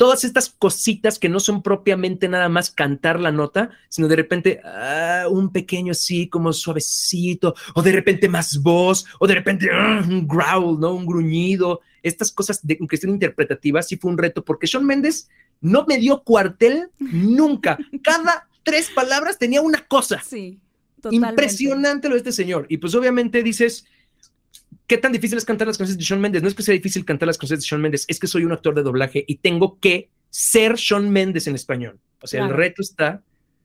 todas 0.01 0.23
estas 0.23 0.49
cositas 0.49 1.19
que 1.19 1.29
no 1.29 1.39
son 1.39 1.61
propiamente 1.61 2.27
nada 2.27 2.49
más 2.49 2.71
cantar 2.71 3.19
la 3.19 3.31
nota, 3.31 3.69
sino 3.87 4.07
de 4.07 4.15
repente 4.15 4.59
ah, 4.65 5.27
un 5.29 5.51
pequeño 5.51 5.93
sí, 5.93 6.27
como 6.27 6.53
suavecito, 6.53 7.53
o 7.75 7.83
de 7.83 7.91
repente 7.91 8.27
más 8.27 8.63
voz, 8.63 9.05
o 9.19 9.27
de 9.27 9.35
repente 9.35 9.69
ah, 9.71 10.03
un 10.03 10.27
growl, 10.27 10.79
¿no? 10.79 10.95
Un 10.95 11.05
gruñido. 11.05 11.81
Estas 12.01 12.31
cosas 12.31 12.65
de 12.65 12.79
cuestión 12.79 13.11
interpretativa 13.11 13.83
sí 13.83 13.95
fue 13.95 14.09
un 14.09 14.17
reto, 14.17 14.43
porque 14.43 14.65
Sean 14.65 14.87
Méndez 14.87 15.29
no 15.59 15.85
me 15.87 15.99
dio 15.99 16.23
cuartel 16.23 16.89
nunca. 16.97 17.77
Cada 18.01 18.47
tres 18.63 18.89
palabras 18.89 19.37
tenía 19.37 19.61
una 19.61 19.85
cosa. 19.85 20.19
Sí. 20.27 20.59
Impresionante 21.11 22.09
lo 22.09 22.15
de 22.15 22.21
este 22.21 22.31
señor. 22.31 22.65
Y 22.69 22.77
pues 22.77 22.95
obviamente 22.95 23.43
dices, 23.43 23.85
¿Qué 24.91 24.97
tan 24.97 25.13
difícil 25.13 25.37
es 25.37 25.45
cantar 25.45 25.67
las 25.67 25.77
canciones 25.77 25.99
de 25.99 26.03
Sean 26.03 26.19
Mendes? 26.19 26.41
No 26.41 26.49
es 26.49 26.53
que 26.53 26.63
sea 26.63 26.73
difícil 26.73 27.05
cantar 27.05 27.25
las 27.25 27.37
canciones 27.37 27.63
de 27.63 27.69
Sean 27.69 27.81
Mendes, 27.81 28.03
es 28.09 28.19
que 28.19 28.27
soy 28.27 28.43
un 28.43 28.51
actor 28.51 28.75
de 28.75 28.83
doblaje 28.83 29.23
y 29.25 29.37
tengo 29.37 29.79
que 29.79 30.09
ser 30.29 30.77
Sean 30.77 31.09
Mendes 31.09 31.47
en 31.47 31.55
español. 31.55 31.97
O 32.21 32.27
sea, 32.27 32.43
el 32.43 32.49
reto 32.49 32.81
está 32.81 33.23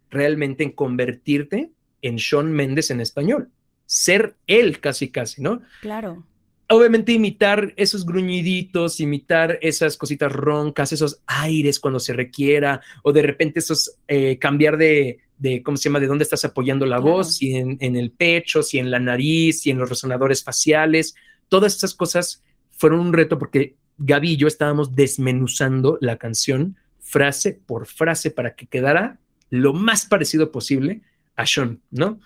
realmente 0.09 0.63
en 0.63 0.71
convertirte 0.71 1.73
en 2.01 2.21
Sean 2.21 2.53
Mendes 2.53 2.93
en 2.93 3.01
español. 3.01 3.51
Ser 3.87 4.37
él 4.47 4.79
casi, 4.79 5.09
casi, 5.09 5.43
¿no? 5.43 5.63
Claro. 5.81 6.25
Obviamente 6.69 7.13
imitar 7.13 7.73
esos 7.77 8.05
gruñiditos, 8.05 8.99
imitar 8.99 9.59
esas 9.63 9.97
cositas 9.97 10.33
roncas, 10.33 10.93
esos 10.93 11.21
aires 11.27 11.79
cuando 11.79 12.01
se 12.01 12.13
requiera, 12.13 12.81
o 13.05 13.13
de 13.13 13.23
repente 13.23 13.61
esos 13.61 13.99
eh, 14.09 14.37
cambiar 14.39 14.77
de, 14.77 15.21
de, 15.39 15.63
¿cómo 15.63 15.77
se 15.77 15.85
llama?, 15.85 16.01
de 16.01 16.07
dónde 16.07 16.25
estás 16.25 16.45
apoyando 16.45 16.87
la 16.87 16.99
voz, 16.99 17.37
si 17.37 17.55
en, 17.55 17.79
el 17.81 18.11
pecho, 18.11 18.63
si 18.63 18.79
en 18.79 18.91
la 18.91 18.99
nariz, 18.99 19.61
si 19.61 19.71
en 19.71 19.79
los 19.79 19.89
resonadores 19.89 20.43
faciales. 20.43 21.15
Todas 21.49 21.77
esas 21.77 21.95
cosas 21.95 22.43
fueron 22.73 23.01
un 23.01 23.13
reto 23.13 23.39
porque 23.39 23.77
Gaby 23.99 24.33
y 24.33 24.37
yo 24.37 24.49
estábamos 24.49 24.95
desmenuzando 24.95 25.99
la 26.01 26.17
canción 26.17 26.77
frase 27.01 27.53
por 27.53 27.87
frase 27.87 28.31
para 28.31 28.55
que 28.55 28.67
quedara 28.67 29.19
lo 29.51 29.73
más 29.73 30.07
parecido 30.07 30.51
posible 30.51 31.03
a 31.37 31.47
Sean, 31.47 31.81
¿no? 31.91 32.21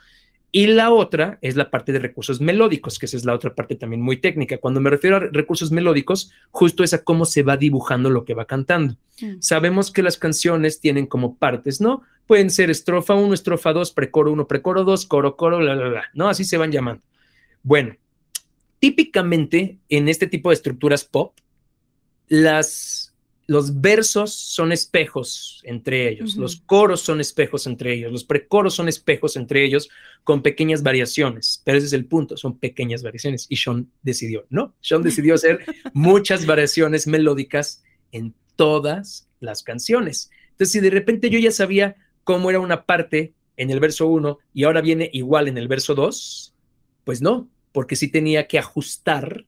Y 0.53 0.67
la 0.67 0.91
otra 0.91 1.39
es 1.43 1.55
la 1.55 1.71
parte 1.71 1.93
de 1.93 2.01
recursos 2.01 2.41
melódicos, 2.41 2.99
que 2.99 3.07
esa 3.07 3.17
es 3.17 3.25
la 3.25 3.35
otra 3.35 3.55
parte 3.55 3.77
también 3.77 4.03
muy 4.03 4.17
técnica. 4.17 4.59
Cuando 4.59 4.81
me 4.81 4.91
refiero 4.91 5.17
a 5.17 5.21
recursos 5.21 5.71
melódicos, 5.71 6.33
justo 6.51 6.83
es 6.83 6.93
a 6.93 7.05
cómo 7.05 7.25
se 7.25 7.45
va 7.45 7.57
dibujando 7.57 8.11
lo 8.11 8.25
que 8.25 8.35
va 8.35 8.47
cantando. 8.47 8.97
Mm. 9.21 9.37
Sabemos 9.41 9.93
que 9.93 10.03
las 10.03 10.17
canciones 10.17 10.81
tienen 10.81 11.07
como 11.07 11.37
partes, 11.37 11.81
¿no? 11.81 12.03
Pueden 12.27 12.51
ser 12.51 12.69
estrofa 12.69 13.15
1, 13.15 13.33
estrofa 13.33 13.73
2, 13.73 13.93
precoro 13.93 14.33
1, 14.33 14.49
precoro 14.49 14.83
2, 14.83 15.07
coro, 15.07 15.37
coro, 15.37 15.59
bla, 15.59 15.75
bla, 15.75 15.89
bla, 15.89 16.05
¿no? 16.15 16.29
Así 16.29 16.45
se 16.45 16.59
van 16.59 16.73
llamando. 16.73 17.03
Bueno, 17.63 17.97
típicamente 18.81 19.79
en 19.89 20.09
este 20.09 20.27
tipo 20.27 20.51
de 20.51 20.55
estructuras 20.55 21.05
pop, 21.05 21.35
las 22.27 23.10
los 23.51 23.81
versos 23.81 24.33
son 24.33 24.71
espejos 24.71 25.61
entre 25.65 26.09
ellos, 26.09 26.37
los 26.37 26.61
coros 26.61 27.01
son 27.01 27.21
espejos 27.21 27.67
entre 27.67 27.93
ellos, 27.95 28.13
los 28.13 28.23
precoros 28.23 28.75
son 28.75 28.89
espejos 28.89 29.35
entre 29.35 29.65
ellos 29.65 29.91
con 30.23 30.41
pequeñas 30.41 30.85
variaciones, 30.85 31.61
pero 31.65 31.77
ese 31.77 31.89
es 31.89 31.93
el 31.93 32.05
punto, 32.05 32.37
son 32.37 32.61
pequeñas 32.61 33.03
variaciones 33.03 33.47
y 33.49 33.57
Sean 33.57 33.91
decidió, 34.03 34.47
¿no? 34.51 34.77
Sean 34.81 35.03
decidió 35.03 35.35
hacer 35.35 35.65
muchas 35.95 36.47
variaciones 36.47 37.09
melódicas 37.09 37.83
en 38.13 38.35
todas 38.55 39.27
las 39.41 39.65
canciones. 39.65 40.31
Entonces, 40.53 40.71
si 40.71 40.79
de 40.79 40.91
repente 40.91 41.29
yo 41.29 41.41
ya 41.41 41.51
sabía 41.51 41.97
cómo 42.23 42.51
era 42.51 42.61
una 42.61 42.87
parte 42.87 43.35
en 43.57 43.71
el 43.71 43.81
verso 43.81 44.07
1 44.07 44.39
y 44.55 44.63
ahora 44.63 44.81
viene 44.81 45.11
igual 45.13 45.49
en 45.49 45.59
el 45.59 45.67
verso 45.67 45.97
2, 45.97 46.55
pues 47.03 47.21
no, 47.21 47.49
porque 47.73 47.97
sí 47.97 48.07
tenía 48.07 48.47
que 48.47 48.61
ajustar 48.61 49.45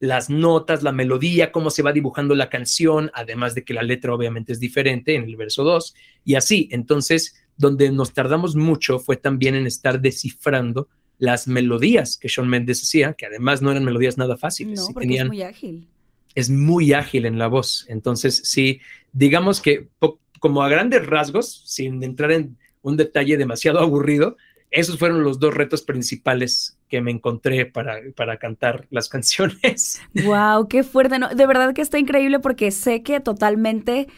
las 0.00 0.30
notas, 0.30 0.82
la 0.82 0.92
melodía, 0.92 1.52
cómo 1.52 1.70
se 1.70 1.82
va 1.82 1.92
dibujando 1.92 2.34
la 2.34 2.48
canción, 2.48 3.10
además 3.14 3.54
de 3.54 3.64
que 3.64 3.74
la 3.74 3.82
letra 3.82 4.14
obviamente 4.14 4.52
es 4.52 4.58
diferente 4.58 5.14
en 5.14 5.24
el 5.24 5.36
verso 5.36 5.62
2, 5.62 5.94
y 6.24 6.34
así. 6.34 6.68
Entonces, 6.72 7.36
donde 7.56 7.92
nos 7.92 8.14
tardamos 8.14 8.56
mucho 8.56 8.98
fue 8.98 9.16
también 9.16 9.54
en 9.54 9.66
estar 9.66 10.00
descifrando 10.00 10.88
las 11.18 11.46
melodías 11.46 12.16
que 12.16 12.30
Sean 12.30 12.48
Mendes 12.48 12.82
hacía, 12.82 13.12
que 13.12 13.26
además 13.26 13.60
no 13.60 13.70
eran 13.70 13.84
melodías 13.84 14.16
nada 14.16 14.38
fáciles. 14.38 14.80
No, 14.80 14.94
porque 14.94 15.16
es 15.16 15.26
muy 15.26 15.42
ágil. 15.42 15.86
Es 16.34 16.48
muy 16.48 16.94
ágil 16.94 17.26
en 17.26 17.38
la 17.38 17.48
voz. 17.48 17.84
Entonces, 17.88 18.40
sí, 18.44 18.80
digamos 19.12 19.60
que 19.60 19.88
como 20.38 20.62
a 20.62 20.70
grandes 20.70 21.06
rasgos, 21.06 21.62
sin 21.66 22.02
entrar 22.02 22.32
en 22.32 22.56
un 22.80 22.96
detalle 22.96 23.36
demasiado 23.36 23.80
aburrido, 23.80 24.38
esos 24.70 24.98
fueron 24.98 25.22
los 25.22 25.38
dos 25.38 25.52
retos 25.52 25.82
principales 25.82 26.78
que 26.90 27.00
me 27.00 27.10
encontré 27.10 27.64
para, 27.64 28.00
para 28.14 28.36
cantar 28.38 28.86
las 28.90 29.08
canciones. 29.08 30.02
Wow, 30.24 30.68
qué 30.68 30.82
fuerte. 30.82 31.18
No, 31.18 31.28
de 31.28 31.46
verdad 31.46 31.72
que 31.72 31.80
está 31.80 31.98
increíble 31.98 32.40
porque 32.40 32.70
sé 32.70 33.02
que 33.02 33.20
totalmente 33.20 34.08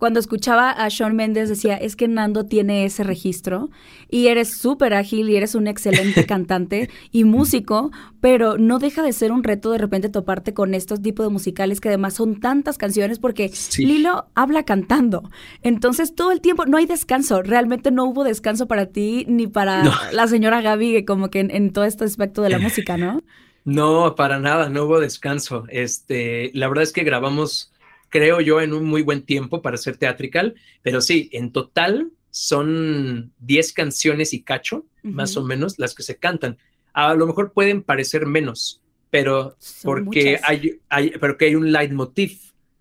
cuando 0.00 0.18
escuchaba 0.18 0.70
a 0.70 0.88
Sean 0.88 1.14
Méndez 1.14 1.50
decía, 1.50 1.76
es 1.76 1.94
que 1.94 2.08
Nando 2.08 2.46
tiene 2.46 2.86
ese 2.86 3.04
registro 3.04 3.68
y 4.08 4.28
eres 4.28 4.56
súper 4.56 4.94
ágil 4.94 5.28
y 5.28 5.36
eres 5.36 5.54
un 5.54 5.66
excelente 5.66 6.24
cantante 6.26 6.88
y 7.12 7.24
músico, 7.24 7.90
pero 8.18 8.56
no 8.56 8.78
deja 8.78 9.02
de 9.02 9.12
ser 9.12 9.30
un 9.30 9.44
reto 9.44 9.70
de 9.70 9.76
repente 9.76 10.08
toparte 10.08 10.54
con 10.54 10.72
estos 10.72 11.02
tipos 11.02 11.26
de 11.26 11.30
musicales 11.30 11.82
que 11.82 11.88
además 11.88 12.14
son 12.14 12.40
tantas 12.40 12.78
canciones 12.78 13.18
porque 13.18 13.52
Lilo 13.76 14.24
habla 14.34 14.62
cantando. 14.62 15.30
Entonces 15.60 16.14
todo 16.14 16.32
el 16.32 16.40
tiempo 16.40 16.64
no 16.64 16.78
hay 16.78 16.86
descanso, 16.86 17.42
realmente 17.42 17.90
no 17.90 18.06
hubo 18.06 18.24
descanso 18.24 18.66
para 18.66 18.86
ti 18.86 19.26
ni 19.28 19.48
para 19.48 19.82
la 20.12 20.26
señora 20.28 20.62
Gaby 20.62 21.04
como 21.04 21.28
que 21.28 21.40
en, 21.40 21.50
en 21.50 21.74
todo 21.74 21.84
este 21.84 22.04
aspecto 22.04 22.40
de 22.40 22.48
la 22.48 22.58
música, 22.58 22.96
¿no? 22.96 23.22
No, 23.66 24.14
para 24.14 24.38
nada, 24.38 24.70
no 24.70 24.84
hubo 24.84 24.98
descanso. 24.98 25.64
Este, 25.68 26.50
la 26.54 26.68
verdad 26.68 26.84
es 26.84 26.92
que 26.94 27.04
grabamos 27.04 27.69
creo 28.10 28.40
yo, 28.40 28.60
en 28.60 28.74
un 28.74 28.84
muy 28.84 29.02
buen 29.02 29.22
tiempo 29.22 29.62
para 29.62 29.78
ser 29.78 29.96
teatrical, 29.96 30.54
pero 30.82 31.00
sí, 31.00 31.30
en 31.32 31.52
total 31.52 32.10
son 32.30 33.32
10 33.38 33.72
canciones 33.72 34.34
y 34.34 34.42
cacho, 34.42 34.86
más 35.02 35.36
o 35.36 35.44
menos, 35.44 35.78
las 35.78 35.94
que 35.94 36.02
se 36.02 36.16
cantan. 36.16 36.58
A 36.92 37.14
lo 37.14 37.26
mejor 37.26 37.52
pueden 37.52 37.82
parecer 37.82 38.26
menos, 38.26 38.82
pero 39.10 39.56
porque 39.82 40.38
hay, 40.42 40.80
hay, 40.88 41.10
pero 41.20 41.38
que 41.38 41.46
hay 41.46 41.54
un 41.54 41.72
leitmotiv, 41.72 42.38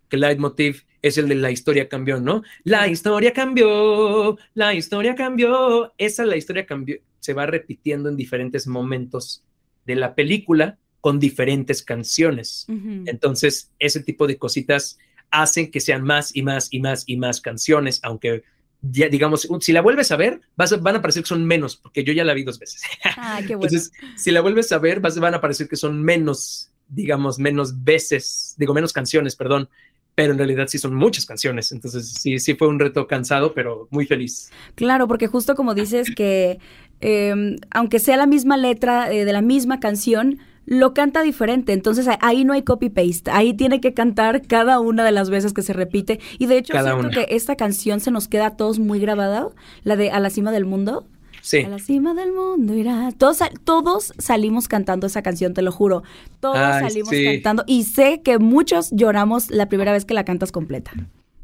que 0.09 0.17
el 0.17 0.21
leitmotiv 0.21 0.83
es 1.01 1.17
el 1.17 1.29
de 1.29 1.35
la 1.35 1.51
historia 1.51 1.87
cambió, 1.87 2.19
¿no? 2.19 2.43
La 2.63 2.87
historia 2.87 3.31
cambió, 3.31 4.37
la 4.53 4.73
historia 4.73 5.15
cambió, 5.15 5.93
esa 5.97 6.25
la 6.25 6.35
historia 6.35 6.65
cambió, 6.65 6.97
se 7.19 7.33
va 7.33 7.45
repitiendo 7.45 8.09
en 8.09 8.17
diferentes 8.17 8.67
momentos 8.67 9.43
de 9.85 9.95
la 9.95 10.15
película 10.15 10.77
con 11.01 11.19
diferentes 11.19 11.81
canciones. 11.81 12.67
Entonces, 13.05 13.71
ese 13.79 14.03
tipo 14.03 14.27
de 14.27 14.37
cositas 14.37 14.97
hacen 15.31 15.71
que 15.71 15.79
sean 15.79 16.03
más 16.03 16.35
y 16.35 16.41
más 16.41 16.67
y 16.71 16.79
más 16.79 17.03
y 17.07 17.17
más 17.17 17.41
canciones, 17.41 17.99
aunque 18.03 18.43
ya 18.81 19.09
digamos, 19.09 19.47
si 19.59 19.73
la 19.73 19.81
vuelves 19.81 20.11
a 20.11 20.15
ver, 20.15 20.41
van 20.55 20.95
a 20.95 21.01
parecer 21.01 21.23
que 21.23 21.29
son 21.29 21.45
menos, 21.45 21.75
porque 21.75 22.03
yo 22.03 22.13
ya 22.13 22.23
la 22.23 22.33
vi 22.33 22.43
dos 22.43 22.59
veces. 22.59 22.81
Ah, 23.17 23.39
qué 23.45 23.55
bueno. 23.55 23.69
Entonces, 23.69 23.91
si 24.15 24.31
la 24.31 24.41
vuelves 24.41 24.71
a 24.71 24.77
ver, 24.77 25.01
van 25.01 25.33
a 25.33 25.41
parecer 25.41 25.67
que 25.67 25.75
son 25.75 26.01
menos, 26.01 26.71
digamos, 26.87 27.37
menos 27.39 27.83
veces, 27.83 28.55
digo, 28.57 28.73
menos 28.73 28.93
canciones, 28.93 29.35
perdón, 29.35 29.69
pero 30.15 30.31
en 30.31 30.37
realidad 30.37 30.67
sí 30.67 30.77
son 30.77 30.95
muchas 30.95 31.25
canciones. 31.25 31.71
Entonces, 31.71 32.13
sí, 32.13 32.39
sí 32.39 32.55
fue 32.55 32.67
un 32.67 32.79
reto 32.79 33.07
cansado, 33.07 33.53
pero 33.53 33.87
muy 33.91 34.05
feliz. 34.05 34.51
Claro, 34.75 35.07
porque 35.07 35.27
justo 35.27 35.55
como 35.55 35.73
dices 35.73 36.13
que 36.15 36.59
em, 37.01 37.57
aunque 37.71 37.99
sea 37.99 38.17
la 38.17 38.27
misma 38.27 38.57
letra 38.57 39.11
eh, 39.11 39.25
de 39.25 39.33
la 39.33 39.41
misma 39.41 39.79
canción, 39.79 40.39
lo 40.69 40.93
canta 40.93 41.23
diferente. 41.23 41.73
Entonces 41.73 42.07
ahí 42.21 42.45
no 42.45 42.53
hay 42.53 42.61
copy-paste. 42.61 43.31
Ahí 43.31 43.55
tiene 43.55 43.81
que 43.81 43.95
cantar 43.95 44.43
cada 44.43 44.79
una 44.79 45.03
de 45.03 45.11
las 45.11 45.31
veces 45.31 45.51
que 45.51 45.63
se 45.63 45.73
repite. 45.73 46.19
Y 46.37 46.45
de 46.45 46.59
hecho, 46.59 46.73
siento 46.73 47.09
que 47.09 47.25
esta 47.29 47.55
canción 47.55 47.99
se 47.99 48.11
nos 48.11 48.27
queda 48.27 48.45
a 48.45 48.55
todos 48.55 48.77
muy 48.77 48.99
grabada, 48.99 49.49
la 49.83 49.95
de 49.95 50.11
A 50.11 50.19
la 50.19 50.29
cima 50.29 50.51
del 50.51 50.65
mundo. 50.65 51.07
Sí. 51.41 51.63
A 51.63 51.69
la 51.69 51.79
cima 51.79 52.13
del 52.13 52.33
mundo 52.33 52.75
irá. 52.75 53.11
Todos, 53.17 53.39
todos 53.63 54.13
salimos 54.19 54.67
cantando 54.67 55.07
esa 55.07 55.23
canción, 55.23 55.55
te 55.55 55.63
lo 55.63 55.71
juro. 55.71 56.03
Todos 56.39 56.57
salimos 56.57 57.09
cantando. 57.09 57.63
Y 57.65 57.85
sé 57.85 58.21
que 58.21 58.37
muchos 58.37 58.91
lloramos 58.91 59.49
la 59.49 59.69
primera 59.69 59.91
vez 59.91 60.05
que 60.05 60.13
la 60.13 60.23
cantas 60.23 60.51
completa. 60.51 60.91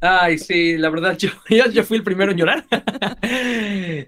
Ay, 0.06 0.38
sí, 0.38 0.78
la 0.78 0.90
verdad, 0.90 1.18
yo, 1.18 1.30
yo, 1.72 1.84
fui 1.84 1.98
el 1.98 2.04
primero 2.04 2.32
en 2.32 2.38
llorar. 2.38 2.66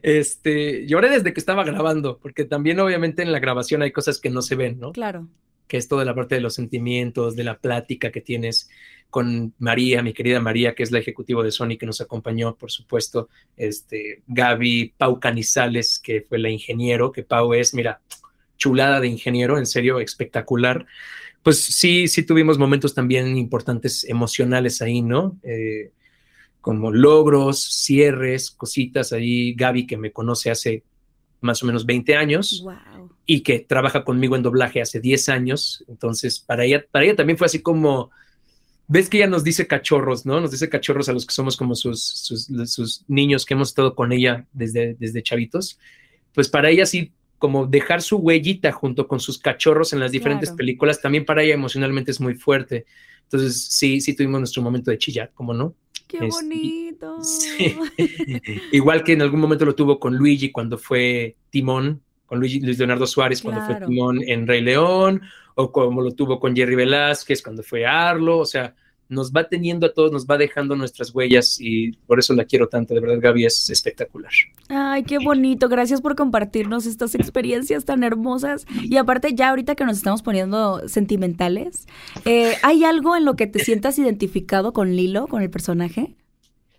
este, 0.04 0.86
lloré 0.88 1.10
desde 1.10 1.34
que 1.34 1.40
estaba 1.40 1.64
grabando, 1.64 2.20
porque 2.20 2.46
también 2.46 2.80
obviamente 2.80 3.24
en 3.24 3.32
la 3.32 3.40
grabación 3.40 3.82
hay 3.82 3.92
cosas 3.92 4.20
que 4.20 4.30
no 4.30 4.42
se 4.42 4.56
ven, 4.56 4.80
¿no? 4.80 4.92
Claro. 4.92 5.28
Que 5.68 5.78
es 5.78 5.88
toda 5.88 6.06
la 6.06 6.16
parte 6.16 6.36
de 6.36 6.42
los 6.42 6.54
sentimientos, 6.54 7.36
de 7.36 7.44
la 7.44 7.58
plática 7.58 8.12
que 8.12 8.22
tienes 8.22 8.70
con 9.10 9.54
María, 9.58 10.04
mi 10.04 10.14
querida 10.14 10.40
María, 10.40 10.76
que 10.76 10.84
es 10.84 10.92
la 10.92 11.00
ejecutiva 11.00 11.44
de 11.44 11.52
Sony, 11.52 11.78
que 11.80 11.86
nos 11.86 12.02
acompañó, 12.02 12.56
por 12.56 12.72
supuesto, 12.72 13.30
este, 13.56 14.22
Gaby, 14.28 14.94
Pau 14.98 15.20
Canizales, 15.20 16.00
que 16.00 16.22
fue 16.22 16.40
la 16.40 16.50
ingeniero, 16.50 17.12
que 17.12 17.24
Pau 17.24 17.54
es, 17.54 17.74
mira, 17.74 18.02
chulada 18.58 19.00
de 19.00 19.08
ingeniero, 19.08 19.58
en 19.58 19.66
serio, 19.66 20.00
espectacular 20.00 20.86
pues 21.48 21.64
sí, 21.64 22.10
sí 22.10 22.24
tuvimos 22.24 22.58
momentos 22.58 22.94
también 22.94 23.38
importantes 23.38 24.04
emocionales 24.04 24.82
ahí, 24.82 25.02
¿no? 25.02 25.40
Eh, 25.44 25.94
como 26.60 26.92
logros, 26.92 27.64
cierres, 27.64 28.52
cositas 28.52 29.14
ahí. 29.14 29.54
Gaby, 29.54 29.88
que 29.88 29.96
me 29.96 30.12
conoce 30.12 30.52
hace 30.52 30.84
más 31.40 31.64
o 31.64 31.66
menos 31.66 31.86
20 31.86 32.18
años 32.18 32.66
y 33.26 33.44
que 33.44 33.60
trabaja 33.60 34.04
conmigo 34.04 34.36
en 34.36 34.44
doblaje 34.44 34.82
hace 34.82 35.00
10 35.00 35.30
años. 35.30 35.86
Entonces, 35.88 36.42
para 36.42 36.66
ella, 36.66 36.86
para 36.92 37.06
ella 37.06 37.16
también 37.16 37.38
fue 37.38 37.46
así 37.46 37.62
como, 37.62 38.12
ves 38.90 39.08
que 39.08 39.16
ella 39.16 39.28
nos 39.28 39.46
dice 39.46 39.68
cachorros, 39.68 40.26
¿no? 40.26 40.42
Nos 40.42 40.52
dice 40.52 40.68
cachorros 40.68 41.08
a 41.08 41.14
los 41.14 41.26
que 41.26 41.34
somos 41.34 41.56
como 41.56 41.76
sus, 41.76 42.04
sus, 42.04 43.06
niños 43.08 43.46
que 43.46 43.54
hemos 43.54 43.70
estado 43.70 43.96
con 43.96 44.12
ella 44.12 44.46
desde, 44.52 44.98
desde 45.00 45.24
chavitos. 45.24 45.80
Pues 46.34 46.50
para 46.50 46.70
ella 46.70 46.86
sí 46.86 47.14
como 47.38 47.68
dejar 47.68 48.02
su 48.02 48.18
huellita 48.18 48.72
junto 48.72 49.08
con 49.08 49.20
sus 49.20 49.38
cachorros 49.38 49.94
en 49.94 50.00
las 50.00 50.12
diferentes 50.12 50.52
películas, 50.52 51.02
también 51.02 51.26
para 51.26 51.44
ella 51.44 51.54
emocionalmente 51.54 52.12
es 52.12 52.20
muy 52.20 52.36
fuerte. 52.36 52.86
Entonces, 53.24 53.68
sí, 53.70 54.02
sí 54.02 54.16
tuvimos 54.16 54.40
nuestro 54.40 54.62
momento 54.62 54.90
de 54.90 54.98
chillar, 54.98 55.32
¿cómo 55.34 55.54
no? 55.54 55.76
¡Qué 56.08 56.20
bonito! 56.20 57.20
Igual 58.72 59.04
que 59.04 59.14
en 59.14 59.22
algún 59.22 59.42
momento 59.42 59.66
lo 59.66 59.76
tuvo 59.76 60.00
con 60.00 60.16
Luigi 60.16 60.52
cuando 60.52 60.78
fue 60.78 61.36
Timón, 61.50 62.02
con 62.26 62.40
Luigi, 62.40 62.60
Luis 62.62 62.78
Leonardo 62.78 63.06
Suárez 63.06 63.42
cuando 63.42 63.66
fue 63.66 63.76
Timón 63.86 64.22
en 64.26 64.48
Rey 64.48 64.62
León, 64.62 65.22
o 65.56 65.72
como 65.72 66.02
lo 66.02 66.12
tuvo 66.12 66.40
con 66.40 66.56
Jerry 66.56 66.76
Velázquez 66.76 67.42
cuando 67.42 67.64
fue 67.64 67.86
Arlo, 67.86 68.40
o 68.40 68.46
sea, 68.46 68.74
nos 69.10 69.32
va 69.32 69.48
teniendo 69.48 69.88
a 69.88 69.94
todos, 69.94 70.12
nos 70.12 70.26
va 70.26 70.38
dejando 70.38 70.76
nuestras 70.76 71.14
huellas 71.14 71.58
y 71.60 71.94
por 72.06 72.20
eso 72.20 72.34
la 72.34 72.46
quiero 72.46 72.68
tanto. 72.68 72.94
De 72.94 73.00
verdad, 73.00 73.20
Gaby 73.22 73.46
es 73.46 73.70
espectacular. 73.70 74.32
Ay, 74.70 75.04
qué 75.04 75.18
bonito. 75.20 75.70
Gracias 75.70 76.02
por 76.02 76.16
compartirnos 76.16 76.86
estas 76.86 77.16
experiencias 77.16 77.86
tan 77.86 78.04
hermosas. 78.04 78.66
Y 78.84 78.98
aparte, 78.98 79.34
ya 79.34 79.50
ahorita 79.50 79.76
que 79.76 79.86
nos 79.86 79.98
estamos 79.98 80.22
poniendo 80.22 80.88
sentimentales, 80.88 81.88
eh, 82.26 82.56
¿hay 82.64 82.84
algo 82.84 83.16
en 83.16 83.26
lo 83.26 83.36
que 83.36 83.48
te 83.48 83.60
sientas 83.60 83.98
identificado 83.98 84.74
con 84.74 84.96
Lilo, 84.96 85.28
con 85.28 85.42
el 85.42 85.50
personaje? 85.50 86.16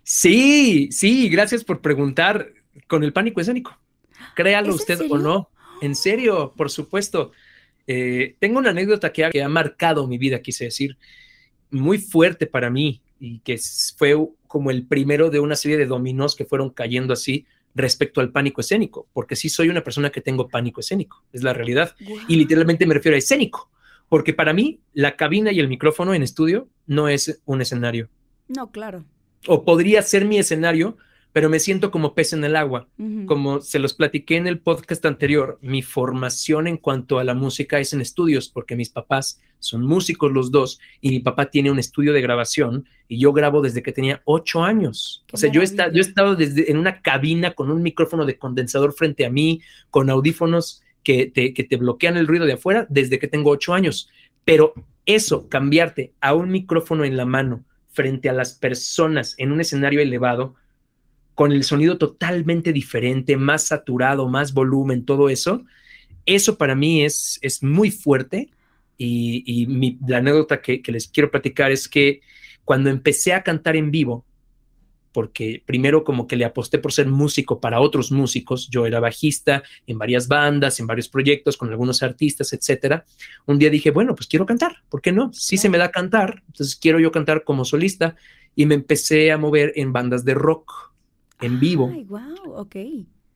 Sí, 0.03 0.89
sí, 0.91 1.29
gracias 1.29 1.65
por 1.65 1.81
preguntar. 1.81 2.53
Con 2.87 3.05
el 3.05 3.13
pánico 3.13 3.41
escénico. 3.41 3.77
Créalo 4.35 4.75
usted 4.75 5.01
o 5.11 5.19
no. 5.19 5.51
En 5.83 5.95
serio, 5.95 6.55
por 6.57 6.71
supuesto. 6.71 7.33
Eh, 7.87 8.37
tengo 8.39 8.59
una 8.59 8.71
anécdota 8.71 9.13
que 9.13 9.29
que 9.31 9.43
ha 9.43 9.49
marcado 9.49 10.07
mi 10.07 10.19
vida, 10.19 10.41
quise 10.41 10.65
decir 10.65 10.97
muy 11.71 11.99
fuerte 11.99 12.47
para 12.47 12.71
mí 12.71 13.01
y 13.21 13.41
que 13.41 13.59
fue 13.97 14.17
como 14.47 14.71
el 14.71 14.87
primero 14.87 15.31
de 15.31 15.41
una 15.41 15.57
serie 15.57 15.77
de 15.77 15.87
dominos 15.87 16.37
que 16.37 16.45
fueron 16.45 16.71
cayendo 16.71 17.13
así 17.13 17.47
respecto 17.75 18.21
al 18.21 18.31
pánico 18.31 18.61
escénico, 18.61 19.07
porque 19.13 19.37
sí 19.37 19.49
soy 19.49 19.69
una 19.69 19.85
persona 19.85 20.11
que 20.11 20.21
tengo 20.21 20.49
pánico 20.49 20.81
escénico, 20.81 21.23
es 21.33 21.43
la 21.43 21.53
realidad. 21.53 21.95
Y 22.27 22.37
literalmente 22.37 22.87
me 22.87 22.95
refiero 22.95 23.15
a 23.15 23.19
escénico, 23.19 23.71
porque 24.09 24.35
para 24.35 24.53
mí 24.53 24.81
la 24.95 25.17
cabina 25.17 25.53
y 25.53 25.61
el 25.61 25.69
micrófono 25.69 26.15
en 26.15 26.23
estudio 26.23 26.69
no 26.87 27.09
es 27.09 27.41
un 27.45 27.61
escenario. 27.61 28.09
No, 28.49 28.71
claro. 28.71 29.05
O 29.47 29.65
podría 29.65 30.03
ser 30.03 30.25
mi 30.25 30.39
escenario, 30.39 30.97
pero 31.33 31.49
me 31.49 31.61
siento 31.61 31.91
como 31.91 32.15
pez 32.15 32.33
en 32.33 32.45
el 32.45 32.57
agua. 32.57 32.89
Como 33.27 33.61
se 33.61 33.79
los 33.79 33.95
platiqué 33.95 34.37
en 34.37 34.47
el 34.47 34.59
podcast 34.59 35.05
anterior, 35.07 35.59
mi 35.61 35.83
formación 35.83 36.67
en 36.67 36.79
cuanto 36.79 37.19
a 37.19 37.25
la 37.25 37.35
música 37.35 37.79
es 37.79 37.93
en 37.93 38.01
estudios, 38.01 38.49
porque 38.49 38.77
mis 38.77 38.91
papás 38.91 39.41
son 39.61 39.85
músicos 39.85 40.33
los 40.33 40.51
dos 40.51 40.81
y 41.01 41.11
mi 41.11 41.21
papá 41.21 41.51
tiene 41.51 41.71
un 41.71 41.79
estudio 41.79 42.13
de 42.13 42.23
grabación 42.23 42.87
y 43.09 43.19
yo 43.19 43.33
grabo 43.33 43.61
desde 43.61 43.83
que 43.83 43.93
tenía 43.93 44.23
ocho 44.25 44.63
años. 44.63 45.25
o 45.33 45.37
sea, 45.37 45.51
yo 45.51 45.61
he, 45.61 45.65
estado, 45.65 45.93
yo 45.93 45.99
he 45.99 46.07
estado 46.07 46.37
desde, 46.37 46.71
en 46.71 46.79
una 46.79 47.01
cabina 47.03 47.53
con 47.53 47.71
un 47.71 47.83
micrófono 47.83 48.25
de 48.25 48.39
condensador 48.39 48.93
frente 48.93 49.27
a 49.27 49.31
mí, 49.31 49.61
con 49.91 50.11
audífonos 50.11 50.83
que 51.03 51.27
te, 51.27 51.55
que 51.55 51.65
te 51.65 51.77
bloquean 51.77 52.17
el 52.17 52.27
ruido 52.27 52.47
de 52.47 52.55
afuera 52.55 52.87
desde 52.89 53.19
que 53.19 53.29
tengo 53.29 53.51
ocho 53.51 53.75
años. 53.75 54.09
Pero 54.45 54.75
eso, 55.07 55.49
cambiarte 55.49 56.13
a 56.21 56.35
un 56.35 56.51
micrófono 56.51 57.05
en 57.05 57.17
la 57.17 57.25
mano 57.25 57.65
frente 57.89 58.29
a 58.29 58.33
las 58.33 58.53
personas 58.53 59.35
en 59.39 59.53
un 59.53 59.61
escenario 59.61 60.01
elevado, 60.01 60.55
con 61.39 61.53
el 61.53 61.63
sonido 61.63 61.99
totalmente 61.99 62.73
diferente, 62.73 63.37
más 63.37 63.63
saturado, 63.63 64.29
más 64.29 64.53
volumen, 64.53 65.05
todo 65.05 65.29
eso, 65.29 65.65
eso 66.27 66.59
para 66.59 66.75
mí 66.75 67.05
es, 67.05 67.39
es 67.43 67.63
muy 67.63 67.93
fuerte. 67.93 68.51
Y, 68.97 69.97
la 70.05 70.17
anécdota 70.17 70.61
que, 70.61 70.83
les 70.89 71.07
quiero 71.07 71.31
platicar 71.31 71.71
es 71.71 71.89
que 71.89 72.23
cuando 72.65 72.91
empecé 72.91 73.35
a 73.35 73.45
cantar 73.45 73.77
en 73.77 73.93
vivo, 73.93 74.27
porque 75.13 75.63
primero 75.65 76.03
como 76.03 76.27
que 76.27 76.35
le 76.35 76.45
aposté 76.45 76.81
por 76.81 76.93
ser 76.93 77.07
músico 77.07 77.61
para 77.61 77.79
otros 77.79 78.11
músicos, 78.11 78.69
yo 78.69 78.85
era 78.85 78.99
bajista 78.99 79.63
en 79.87 79.97
varias 79.97 80.27
bandas, 80.27 80.81
en 80.81 80.89
varios 80.89 81.09
proyectos 81.09 81.57
con 81.57 81.71
algunos 81.71 82.03
artistas, 82.03 82.53
etcétera. 82.53 83.05
Un 83.47 83.61
día 83.61 83.71
dije, 83.71 83.93
bueno, 83.93 84.17
pues 84.17 84.27
quiero 84.27 84.45
cantar, 84.45 84.79
¿por 84.89 85.01
qué 85.01 85.13
no? 85.13 85.33
Sí 85.33 85.57
se 85.57 85.69
me 85.69 85.79
da 85.79 85.93
cantar, 85.93 86.43
entonces 86.49 86.75
quiero 86.75 86.99
yo 86.99 87.13
cantar 87.13 87.45
como 87.45 87.65
solista 87.65 88.17
y 88.57 88.67
me 88.67 88.75
empecé 88.75 89.31
a 89.31 89.39
mover 89.39 89.73
en 89.77 89.93
bandas 89.93 90.25
de 90.25 90.35
rock 90.35 90.88
en 91.41 91.61
vivo. 91.61 91.91
Ay, 91.93 92.05
wow, 92.05 92.55
ok. 92.57 92.77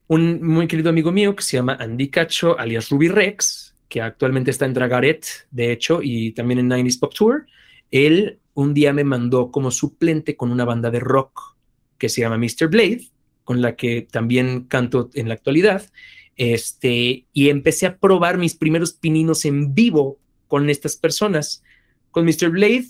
Un 0.08 0.46
muy 0.46 0.66
querido 0.66 0.90
amigo 0.90 1.12
mío 1.12 1.34
que 1.34 1.42
se 1.42 1.56
llama 1.56 1.76
Andy 1.80 2.08
Cacho, 2.08 2.58
alias 2.58 2.90
Ruby 2.90 3.08
Rex, 3.08 3.74
que 3.88 4.00
actualmente 4.00 4.50
está 4.50 4.66
en 4.66 4.74
Dragaret, 4.74 5.26
de 5.50 5.72
hecho, 5.72 6.00
y 6.02 6.32
también 6.32 6.58
en 6.58 6.70
90s 6.70 6.98
Pop 6.98 7.14
Tour, 7.14 7.46
él 7.90 8.38
un 8.54 8.74
día 8.74 8.92
me 8.92 9.04
mandó 9.04 9.50
como 9.50 9.70
suplente 9.70 10.36
con 10.36 10.50
una 10.50 10.64
banda 10.64 10.90
de 10.90 11.00
rock 11.00 11.56
que 11.98 12.08
se 12.08 12.20
llama 12.20 12.38
Mr. 12.38 12.68
Blade, 12.68 13.08
con 13.44 13.60
la 13.60 13.76
que 13.76 14.02
también 14.02 14.64
canto 14.64 15.10
en 15.14 15.28
la 15.28 15.34
actualidad. 15.34 15.90
Este, 16.36 17.26
y 17.32 17.48
empecé 17.50 17.86
a 17.86 17.98
probar 17.98 18.38
mis 18.38 18.54
primeros 18.54 18.92
pininos 18.92 19.44
en 19.44 19.74
vivo 19.74 20.18
con 20.48 20.68
estas 20.70 20.96
personas. 20.96 21.62
Con 22.10 22.24
Mr. 22.24 22.50
Blade 22.50 22.86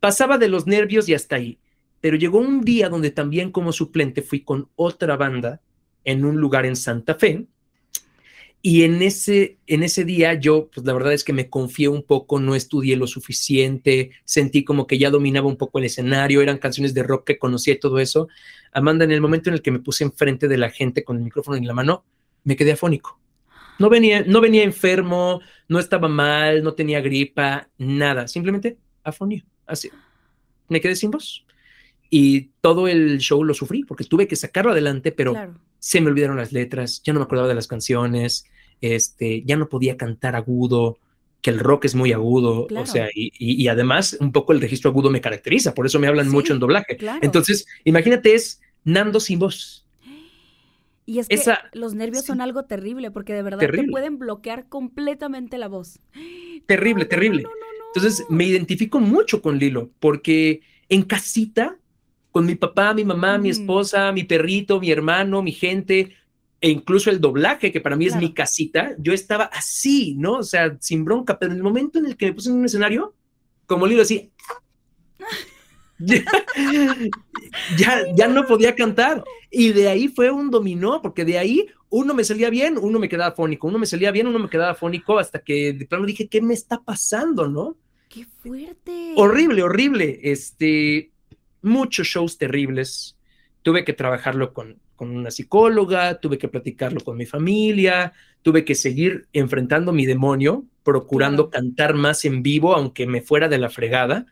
pasaba 0.00 0.38
de 0.38 0.48
los 0.48 0.66
nervios 0.66 1.08
y 1.08 1.14
hasta 1.14 1.36
ahí. 1.36 1.58
Pero 2.04 2.18
llegó 2.18 2.38
un 2.38 2.60
día 2.60 2.90
donde 2.90 3.10
también 3.10 3.50
como 3.50 3.72
suplente 3.72 4.20
fui 4.20 4.40
con 4.40 4.68
otra 4.76 5.16
banda 5.16 5.62
en 6.04 6.26
un 6.26 6.36
lugar 6.36 6.66
en 6.66 6.76
Santa 6.76 7.14
Fe. 7.14 7.46
Y 8.60 8.82
en 8.82 9.00
ese, 9.00 9.56
en 9.66 9.82
ese 9.82 10.04
día 10.04 10.34
yo, 10.34 10.68
pues 10.68 10.84
la 10.84 10.92
verdad 10.92 11.14
es 11.14 11.24
que 11.24 11.32
me 11.32 11.48
confié 11.48 11.88
un 11.88 12.02
poco, 12.02 12.38
no 12.38 12.54
estudié 12.54 12.98
lo 12.98 13.06
suficiente, 13.06 14.10
sentí 14.26 14.64
como 14.64 14.86
que 14.86 14.98
ya 14.98 15.08
dominaba 15.08 15.46
un 15.46 15.56
poco 15.56 15.78
el 15.78 15.86
escenario, 15.86 16.42
eran 16.42 16.58
canciones 16.58 16.92
de 16.92 17.04
rock 17.04 17.26
que 17.26 17.38
conocía 17.38 17.72
y 17.72 17.80
todo 17.80 17.98
eso. 17.98 18.28
Amanda, 18.74 19.06
en 19.06 19.12
el 19.12 19.22
momento 19.22 19.48
en 19.48 19.54
el 19.54 19.62
que 19.62 19.70
me 19.70 19.78
puse 19.78 20.04
enfrente 20.04 20.46
de 20.46 20.58
la 20.58 20.68
gente 20.68 21.04
con 21.04 21.16
el 21.16 21.22
micrófono 21.22 21.56
en 21.56 21.66
la 21.66 21.72
mano, 21.72 22.04
me 22.42 22.54
quedé 22.54 22.72
afónico. 22.72 23.18
No 23.78 23.88
venía, 23.88 24.22
no 24.26 24.42
venía 24.42 24.62
enfermo, 24.62 25.40
no 25.68 25.78
estaba 25.78 26.08
mal, 26.08 26.62
no 26.62 26.74
tenía 26.74 27.00
gripa, 27.00 27.70
nada, 27.78 28.28
simplemente 28.28 28.76
afonía, 29.02 29.42
así. 29.64 29.88
Me 30.68 30.82
quedé 30.82 30.96
sin 30.96 31.10
voz 31.10 31.43
y 32.16 32.50
todo 32.60 32.86
el 32.86 33.18
show 33.18 33.42
lo 33.42 33.54
sufrí 33.54 33.82
porque 33.82 34.04
tuve 34.04 34.28
que 34.28 34.36
sacarlo 34.36 34.70
adelante, 34.70 35.10
pero 35.10 35.34
se 35.80 36.00
me 36.00 36.10
olvidaron 36.10 36.36
las 36.36 36.52
letras, 36.52 37.02
ya 37.02 37.12
no 37.12 37.18
me 37.18 37.24
acordaba 37.24 37.48
de 37.48 37.56
las 37.56 37.66
canciones, 37.66 38.46
este, 38.80 39.42
ya 39.42 39.56
no 39.56 39.68
podía 39.68 39.96
cantar 39.96 40.36
agudo, 40.36 41.00
que 41.42 41.50
el 41.50 41.58
rock 41.58 41.86
es 41.86 41.96
muy 41.96 42.12
agudo, 42.12 42.68
o 42.70 42.86
sea, 42.86 43.08
y, 43.12 43.66
además 43.66 44.16
un 44.20 44.30
poco 44.30 44.52
el 44.52 44.60
registro 44.60 44.92
agudo 44.92 45.10
me 45.10 45.20
caracteriza, 45.20 45.74
por 45.74 45.86
eso 45.86 45.98
me 45.98 46.06
hablan 46.06 46.28
mucho 46.28 46.52
en 46.52 46.60
doblaje. 46.60 46.98
Entonces, 47.20 47.66
imagínate, 47.82 48.36
es 48.36 48.60
Nando 48.84 49.18
sin 49.18 49.40
voz. 49.40 49.84
Y 51.06 51.18
es 51.18 51.26
que 51.26 51.52
los 51.72 51.94
nervios 51.94 52.24
son 52.24 52.40
algo 52.40 52.66
terrible, 52.66 53.10
porque 53.10 53.34
de 53.34 53.42
verdad 53.42 53.58
te 53.58 53.88
pueden 53.90 54.20
bloquear 54.20 54.68
completamente 54.68 55.58
la 55.58 55.66
voz. 55.66 55.98
Terrible, 56.66 57.06
terrible. 57.06 57.42
Entonces, 57.92 58.24
me 58.30 58.44
identifico 58.44 59.00
mucho 59.00 59.42
con 59.42 59.58
Lilo, 59.58 59.90
porque 59.98 60.60
en 60.88 61.02
casita, 61.02 61.76
con 62.34 62.46
mi 62.46 62.56
papá, 62.56 62.92
mi 62.92 63.04
mamá, 63.04 63.38
mi 63.38 63.50
esposa, 63.50 64.10
mi 64.10 64.24
perrito, 64.24 64.80
mi 64.80 64.90
hermano, 64.90 65.40
mi 65.40 65.52
gente, 65.52 66.16
e 66.60 66.68
incluso 66.68 67.08
el 67.08 67.20
doblaje, 67.20 67.70
que 67.70 67.80
para 67.80 67.94
mí 67.94 68.06
es 68.06 68.16
mi 68.16 68.34
casita, 68.34 68.92
yo 68.98 69.12
estaba 69.12 69.44
así, 69.44 70.16
¿no? 70.18 70.38
O 70.38 70.42
sea, 70.42 70.76
sin 70.80 71.04
bronca, 71.04 71.38
pero 71.38 71.52
en 71.52 71.58
el 71.58 71.62
momento 71.62 72.00
en 72.00 72.06
el 72.06 72.16
que 72.16 72.26
me 72.26 72.32
puse 72.32 72.50
en 72.50 72.56
un 72.56 72.64
escenario, 72.64 73.14
como 73.66 73.86
Lilo 73.86 74.02
así, 74.02 74.32
ya, 77.78 78.02
ya, 78.16 78.26
no 78.26 78.46
podía 78.46 78.74
cantar. 78.74 79.22
Y 79.48 79.70
de 79.70 79.86
ahí 79.86 80.08
fue 80.08 80.32
un 80.32 80.50
dominó, 80.50 81.00
porque 81.02 81.24
de 81.24 81.38
ahí 81.38 81.68
uno 81.88 82.14
me 82.14 82.24
salía 82.24 82.50
bien, 82.50 82.78
uno 82.82 82.98
me 82.98 83.08
quedaba 83.08 83.36
fónico, 83.36 83.68
uno 83.68 83.78
me 83.78 83.86
salía 83.86 84.10
bien, 84.10 84.26
uno 84.26 84.40
me 84.40 84.50
quedaba 84.50 84.74
fónico, 84.74 85.20
hasta 85.20 85.38
que 85.38 85.72
de 85.72 85.86
plano 85.86 86.04
dije, 86.04 86.26
¿qué 86.26 86.42
me 86.42 86.54
está 86.54 86.82
pasando, 86.82 87.46
no? 87.46 87.76
¡Qué 88.08 88.26
fuerte! 88.42 89.12
Horrible, 89.14 89.62
horrible. 89.62 90.18
Este, 90.24 91.12
muchos 91.64 92.06
shows 92.06 92.38
terribles. 92.38 93.16
Tuve 93.62 93.84
que 93.84 93.92
trabajarlo 93.92 94.52
con, 94.52 94.78
con 94.96 95.10
una 95.10 95.30
psicóloga, 95.30 96.20
tuve 96.20 96.38
que 96.38 96.48
platicarlo 96.48 97.00
con 97.00 97.16
mi 97.16 97.26
familia, 97.26 98.12
tuve 98.42 98.64
que 98.64 98.74
seguir 98.74 99.26
enfrentando 99.32 99.92
mi 99.92 100.06
demonio, 100.06 100.64
procurando 100.82 101.50
cantar 101.50 101.94
más 101.94 102.24
en 102.24 102.42
vivo, 102.42 102.74
aunque 102.74 103.06
me 103.06 103.22
fuera 103.22 103.48
de 103.48 103.58
la 103.58 103.70
fregada, 103.70 104.26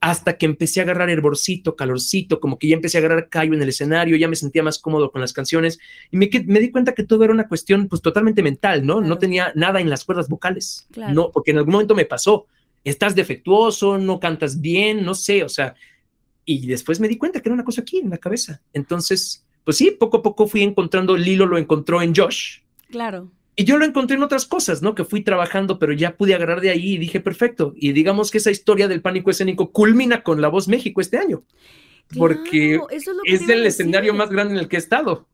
hasta 0.00 0.38
que 0.38 0.46
empecé 0.46 0.80
a 0.80 0.84
agarrar 0.84 1.10
hervorcito, 1.10 1.74
calorcito, 1.74 2.38
como 2.38 2.58
que 2.58 2.68
ya 2.68 2.76
empecé 2.76 2.98
a 2.98 3.00
agarrar 3.00 3.28
callo 3.28 3.54
en 3.54 3.62
el 3.62 3.68
escenario, 3.68 4.16
ya 4.16 4.28
me 4.28 4.36
sentía 4.36 4.62
más 4.62 4.78
cómodo 4.78 5.10
con 5.10 5.20
las 5.20 5.32
canciones 5.32 5.80
y 6.10 6.16
me, 6.16 6.30
me 6.46 6.60
di 6.60 6.70
cuenta 6.70 6.92
que 6.92 7.02
todo 7.02 7.24
era 7.24 7.32
una 7.32 7.48
cuestión 7.48 7.88
pues 7.88 8.00
totalmente 8.00 8.42
mental, 8.42 8.86
¿no? 8.86 9.00
No 9.00 9.18
tenía 9.18 9.52
nada 9.56 9.80
en 9.80 9.90
las 9.90 10.04
cuerdas 10.04 10.28
vocales, 10.28 10.86
no, 11.12 11.32
porque 11.32 11.50
en 11.50 11.58
algún 11.58 11.72
momento 11.72 11.96
me 11.96 12.04
pasó, 12.04 12.46
estás 12.84 13.16
defectuoso, 13.16 13.98
no 13.98 14.20
cantas 14.20 14.60
bien, 14.60 15.04
no 15.04 15.14
sé, 15.14 15.42
o 15.42 15.48
sea, 15.48 15.74
y 16.50 16.66
después 16.66 16.98
me 16.98 17.08
di 17.08 17.18
cuenta 17.18 17.42
que 17.42 17.50
era 17.50 17.54
una 17.54 17.64
cosa 17.64 17.82
aquí 17.82 17.98
en 17.98 18.08
la 18.08 18.16
cabeza. 18.16 18.62
Entonces, 18.72 19.44
pues 19.64 19.76
sí, 19.76 19.90
poco 19.90 20.16
a 20.16 20.22
poco 20.22 20.46
fui 20.46 20.62
encontrando, 20.62 21.14
Lilo 21.14 21.44
lo 21.44 21.58
encontró 21.58 22.00
en 22.00 22.14
Josh. 22.14 22.60
Claro. 22.90 23.30
Y 23.54 23.64
yo 23.64 23.76
lo 23.76 23.84
encontré 23.84 24.16
en 24.16 24.22
otras 24.22 24.46
cosas, 24.46 24.80
¿no? 24.80 24.94
Que 24.94 25.04
fui 25.04 25.20
trabajando, 25.20 25.78
pero 25.78 25.92
ya 25.92 26.16
pude 26.16 26.34
agarrar 26.34 26.62
de 26.62 26.70
ahí 26.70 26.94
y 26.94 26.96
dije, 26.96 27.20
perfecto. 27.20 27.74
Y 27.76 27.92
digamos 27.92 28.30
que 28.30 28.38
esa 28.38 28.50
historia 28.50 28.88
del 28.88 29.02
pánico 29.02 29.30
escénico 29.30 29.72
culmina 29.72 30.22
con 30.22 30.40
La 30.40 30.48
Voz 30.48 30.68
México 30.68 31.02
este 31.02 31.18
año. 31.18 31.42
porque 32.16 32.80
es, 33.26 33.46
el 33.46 33.66
escenario 33.66 34.14
más 34.14 34.30
grande 34.30 34.54
en 34.54 34.60
el 34.60 34.68
que 34.68 34.76
he 34.76 34.78
estado. 34.78 35.26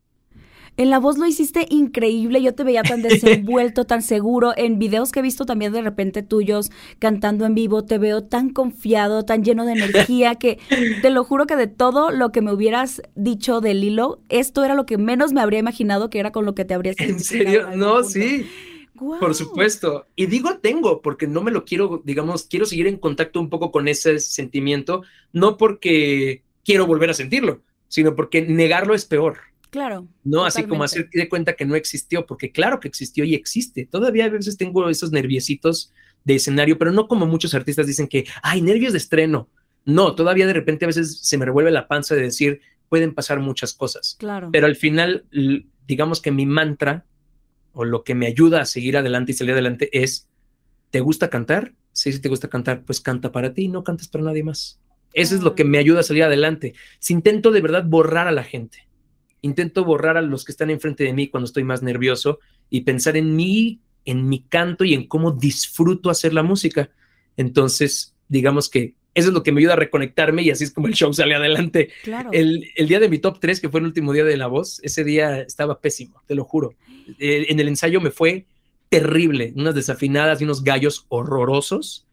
En 0.76 0.90
la 0.90 0.98
voz 0.98 1.18
lo 1.18 1.26
hiciste 1.26 1.66
increíble, 1.70 2.42
yo 2.42 2.54
te 2.54 2.64
veía 2.64 2.82
tan 2.82 3.02
desenvuelto, 3.02 3.84
tan 3.84 4.02
seguro. 4.02 4.52
En 4.56 4.78
videos 4.78 5.12
que 5.12 5.20
he 5.20 5.22
visto 5.22 5.46
también 5.46 5.72
de 5.72 5.82
repente 5.82 6.22
tuyos 6.22 6.70
cantando 6.98 7.46
en 7.46 7.54
vivo, 7.54 7.84
te 7.84 7.98
veo 7.98 8.24
tan 8.24 8.50
confiado, 8.50 9.24
tan 9.24 9.44
lleno 9.44 9.64
de 9.66 9.72
energía, 9.72 10.34
que 10.34 10.58
te 11.02 11.10
lo 11.10 11.24
juro 11.24 11.46
que 11.46 11.56
de 11.56 11.68
todo 11.68 12.10
lo 12.10 12.32
que 12.32 12.40
me 12.40 12.52
hubieras 12.52 13.02
dicho 13.14 13.60
de 13.60 13.74
Lilo, 13.74 14.20
esto 14.28 14.64
era 14.64 14.74
lo 14.74 14.87
que 14.87 14.98
menos 14.98 15.32
me 15.32 15.40
habría 15.40 15.60
imaginado 15.60 16.10
que 16.10 16.18
era 16.18 16.32
con 16.32 16.44
lo 16.44 16.54
que 16.54 16.64
te 16.64 16.74
habrías 16.74 16.98
¿En 16.98 17.20
serio? 17.20 17.68
No, 17.76 18.02
sí. 18.02 18.46
Por 18.94 19.34
supuesto. 19.34 20.06
Y 20.14 20.26
digo 20.26 20.58
tengo, 20.58 21.02
porque 21.02 21.26
no 21.26 21.42
me 21.42 21.50
lo 21.50 21.64
quiero, 21.64 22.02
digamos, 22.04 22.44
quiero 22.44 22.64
seguir 22.64 22.87
en 22.87 22.96
contacto 22.96 23.40
un 23.40 23.50
poco 23.50 23.70
con 23.70 23.88
ese 23.88 24.20
sentimiento, 24.20 25.02
no 25.32 25.56
porque 25.56 26.42
quiero 26.64 26.87
volver 26.87 27.10
a 27.10 27.14
sentirlo, 27.14 27.60
sino 27.88 28.14
porque 28.14 28.42
negarlo 28.42 28.94
es 28.94 29.04
peor. 29.04 29.38
Claro. 29.74 30.06
No, 30.22 30.44
así 30.44 30.62
como 30.62 30.84
hacer 30.84 31.10
de 31.12 31.28
cuenta 31.28 31.54
que 31.54 31.64
no 31.64 31.74
existió, 31.74 32.26
porque 32.26 32.52
claro 32.52 32.78
que 32.78 32.87
existió 32.87 33.24
y 33.24 33.34
existe. 33.34 33.84
Todavía 33.84 34.26
a 34.26 34.28
veces 34.28 34.56
tengo 34.56 34.88
esos 34.88 35.10
nerviositos 35.10 35.92
de 36.22 36.37
escenario, 36.37 36.78
pero 36.78 36.92
no 36.92 37.08
como 37.08 37.26
muchos 37.26 37.54
artistas 37.54 37.88
dicen 37.88 38.06
que, 38.06 38.24
hay 38.44 38.62
nervios 38.62 38.92
de 38.92 38.98
estreno. 38.98 39.48
No, 39.84 40.14
todavía 40.14 40.46
de 40.46 40.52
repente 40.52 40.84
a 40.84 40.87
veces 40.87 41.18
se 41.22 41.37
me 41.38 41.44
revuelve 41.44 41.72
la 41.72 41.88
panza 41.88 42.14
de 42.14 42.22
decir, 42.22 42.60
pueden 42.88 43.14
pasar 43.14 43.40
muchas 43.40 43.74
cosas. 43.74 44.14
Claro. 44.20 44.50
Pero 44.52 44.66
al 44.66 44.76
final, 44.76 45.24
digamos 45.88 46.22
que 46.22 46.30
mi 46.30 46.46
mantra 46.46 47.04
o 47.72 47.84
lo 47.84 48.04
que 48.04 48.14
me 48.14 48.28
ayuda 48.28 48.60
a 48.60 48.66
seguir 48.66 48.96
adelante 48.96 49.32
y 49.32 49.34
salir 49.34 49.54
adelante 49.54 49.90
es, 49.92 50.28
¿te 50.90 51.00
gusta 51.00 51.30
cantar? 51.30 51.72
Sí, 51.90 52.12
sí 52.12 52.20
te 52.20 52.28
gusta 52.28 52.46
cantar, 52.46 52.84
pues 52.84 53.00
canta 53.00 53.32
para 53.32 53.52
ti, 53.52 53.66
no 53.66 53.82
cantes 53.82 54.06
para 54.06 54.22
nadie 54.22 54.44
más. 54.44 54.78
Eso 55.14 55.34
es 55.34 55.40
lo 55.40 55.56
que 55.56 55.64
me 55.64 55.78
ayuda 55.78 55.98
a 55.98 56.04
salir 56.04 56.22
adelante. 56.22 56.74
Si 57.00 57.12
intento 57.12 57.50
de 57.50 57.60
verdad 57.60 57.82
borrar 57.84 58.28
a 58.28 58.32
la 58.32 58.44
gente 58.44 58.87
intento 59.44 59.85
borrar 59.85 60.16
a 60.16 60.22
los 60.22 60.44
que 60.44 60.52
están 60.52 60.70
enfrente 60.70 61.04
de 61.04 61.12
mí 61.12 61.28
cuando 61.28 61.44
estoy 61.44 61.64
más 61.64 61.83
nervioso 61.83 62.38
y 62.70 62.80
pensar 62.80 63.16
en 63.16 63.37
mí, 63.37 63.80
en 64.07 64.26
mi 64.28 64.42
canto 64.42 64.85
y 64.85 64.94
en 64.94 65.07
cómo 65.07 65.33
disfruto 65.33 66.09
hacer 66.09 66.33
la 66.33 66.42
música. 66.42 66.90
Entonces, 67.37 68.14
digamos 68.28 68.70
que 68.70 68.94
eso 69.12 69.28
es 69.28 69.35
lo 69.35 69.42
que 69.42 69.52
me 69.52 69.61
ayuda 69.61 69.74
a 69.74 69.76
reconectarme 69.76 70.42
y 70.42 70.50
así 70.50 70.64
es 70.64 70.72
como 70.72 70.87
el 70.87 70.94
show 70.94 71.12
sale 71.12 71.35
adelante. 71.35 71.90
El, 72.33 72.64
día 72.88 72.98
de 72.98 73.09
mi 73.11 73.18
top 73.18 73.38
3, 73.38 73.61
que 73.61 73.68
fue 73.68 73.80
el 73.80 73.87
último 73.87 74.12
día 74.14 74.24
de 74.24 74.37
La 74.38 74.46
Voz, 74.46 74.80
ese 74.83 75.04
día 75.04 75.40
estaba 75.42 75.80
pésimo, 75.80 76.22
te 76.26 76.35
lo 76.35 76.44
juro. 76.44 76.74
Eh, 77.18 77.46
en 77.50 77.61
el 77.61 77.68
ensayo 77.68 78.00
me 78.00 78.11
fue 78.11 78.46
terrible, 78.88 79.52
unas 79.57 79.74
desafinadas 79.74 80.40
y 80.40 80.44
unos 80.44 80.64
gallos 80.64 81.04
horrorosos 81.11 82.07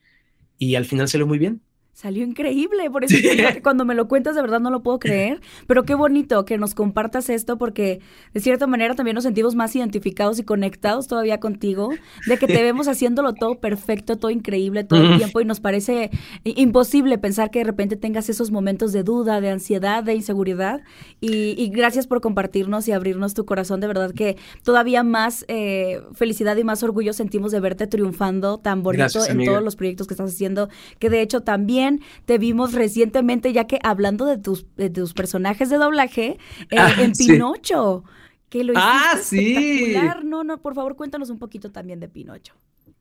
y 0.58 0.76
al 0.76 0.86
final 0.86 1.08
salió 1.08 1.26
muy 1.26 1.40
bien. 1.40 1.62
Salió 1.94 2.24
increíble, 2.26 2.90
por 2.90 3.04
eso 3.04 3.18
cuando 3.64 3.84
me 3.84 3.96
lo 3.96 4.08
cuentas 4.08 4.34
de 4.34 4.42
verdad 4.42 4.62
no 4.62 4.72
lo 4.72 4.82
puedo 4.82 4.98
creer, 4.98 5.42
pero 5.68 5.84
qué 5.84 5.94
bonito 5.94 6.46
que 6.46 6.58
nos 6.58 6.74
compartas 6.74 7.30
esto 7.30 7.58
porque 7.58 8.00
de 8.34 8.40
cierta 8.40 8.66
manera 8.66 8.96
también 8.96 9.16
nos 9.16 9.26
sentimos 9.26 9.56
más 9.56 9.76
identificados 9.76 10.40
y 10.40 10.44
conectados 10.44 11.08
todavía 11.08 11.42
contigo, 11.42 11.90
de 12.28 12.38
que 12.38 12.48
te 12.48 12.64
vemos 12.64 12.88
haciéndolo 12.88 13.34
todo 13.34 13.60
perfecto, 13.60 14.18
todo 14.18 14.32
increíble 14.32 14.86
todo 14.86 15.04
el 15.04 15.18
tiempo 15.18 15.42
y 15.42 15.46
nos 15.46 15.60
parece 15.60 16.12
imposible 16.44 17.18
pensar 17.18 17.52
que 17.52 17.60
de 17.60 17.66
repente 17.66 17.98
tengas 17.98 18.30
esos 18.30 18.52
momentos 18.52 18.94
de 18.94 19.04
duda, 19.04 19.42
de 19.42 19.50
ansiedad, 19.50 20.04
de 20.04 20.16
inseguridad. 20.16 20.82
Y, 21.20 21.70
gracias 21.72 22.08
por 22.08 22.22
compartirnos 22.22 22.88
y 22.88 22.94
abrirnos 22.94 23.34
tu 23.34 23.46
corazón, 23.46 23.80
de 23.80 23.88
verdad 23.88 24.12
que 24.12 24.38
todavía 24.64 25.04
más 25.04 25.46
eh, 25.48 26.02
felicidad 26.14 26.56
y 26.58 26.64
más 26.64 26.84
orgullo 26.84 27.14
sentimos 27.14 27.52
de 27.52 27.60
verte 27.60 27.88
triunfando 27.88 28.58
tan 28.60 28.82
bonito 28.82 29.26
en 29.26 29.44
todos 29.46 29.62
los 29.62 29.76
proyectos 29.76 30.08
que 30.08 30.14
estás 30.14 30.32
haciendo, 30.32 30.70
que 31.00 31.10
de 31.10 31.22
hecho 31.22 31.42
también 31.42 31.91
te 32.26 32.38
vimos 32.38 32.74
recientemente, 32.74 33.54
ya 33.54 33.68
que 33.68 33.80
hablando 33.84 34.26
de 34.26 34.38
tus, 34.38 34.66
de 34.76 34.90
tus 34.90 35.14
personajes 35.14 35.70
de 35.70 35.78
doblaje, 35.78 36.38
eh, 36.70 36.78
ah, 36.78 36.94
en 37.00 37.14
Pinocho. 37.14 38.04
Que 38.50 38.64
lo 38.64 38.74
ah, 38.76 39.18
sí. 39.22 39.96
No, 40.24 40.44
no, 40.44 40.62
por 40.62 40.76
favor, 40.76 40.96
cuéntanos 40.96 41.30
un 41.30 41.40
poquito 41.40 41.72
también 41.72 42.00
de 42.00 42.10
Pinocho. 42.10 42.54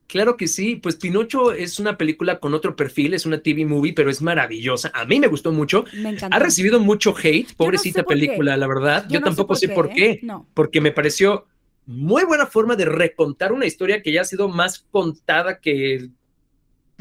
Claro 0.07 0.35
que 0.35 0.47
sí, 0.47 0.75
pues 0.75 0.97
Pinocho 0.97 1.53
es 1.53 1.79
una 1.79 1.97
película 1.97 2.39
con 2.39 2.53
otro 2.53 2.75
perfil, 2.75 3.13
es 3.13 3.25
una 3.25 3.41
TV 3.41 3.65
movie, 3.65 3.93
pero 3.93 4.09
es 4.09 4.21
maravillosa. 4.21 4.91
A 4.93 5.05
mí 5.05 5.21
me 5.21 5.27
gustó 5.27 5.53
mucho. 5.53 5.85
Me 5.93 6.09
encantó. 6.09 6.35
Ha 6.35 6.39
recibido 6.39 6.81
mucho 6.81 7.15
hate, 7.15 7.53
pobrecita 7.55 8.03
película, 8.03 8.57
la 8.57 8.67
verdad. 8.67 9.05
Yo, 9.09 9.21
tampoco 9.21 9.55
sé 9.55 9.69
por 9.69 9.89
qué, 9.89 10.11
¿eh? 10.11 10.21
porque 10.53 10.81
me 10.81 10.91
pareció 10.91 11.47
muy 11.85 12.25
buena 12.25 12.45
forma 12.45 12.75
de 12.75 12.85
recontar 12.85 13.53
una 13.53 13.65
historia 13.65 14.01
que 14.01 14.11
ya 14.11 14.21
ha 14.21 14.25
sido 14.25 14.49
más 14.49 14.85
contada 14.91 15.59
que 15.59 16.09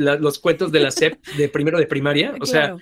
los 0.01 0.39
cuentos 0.39 0.73
de 0.73 0.81
la 0.81 0.91
SEP 0.91 1.25
de 1.37 1.49
primero 1.49 1.79
de 1.79 1.87
primaria. 1.87 2.35
O 2.41 2.47
sea, 2.47 2.77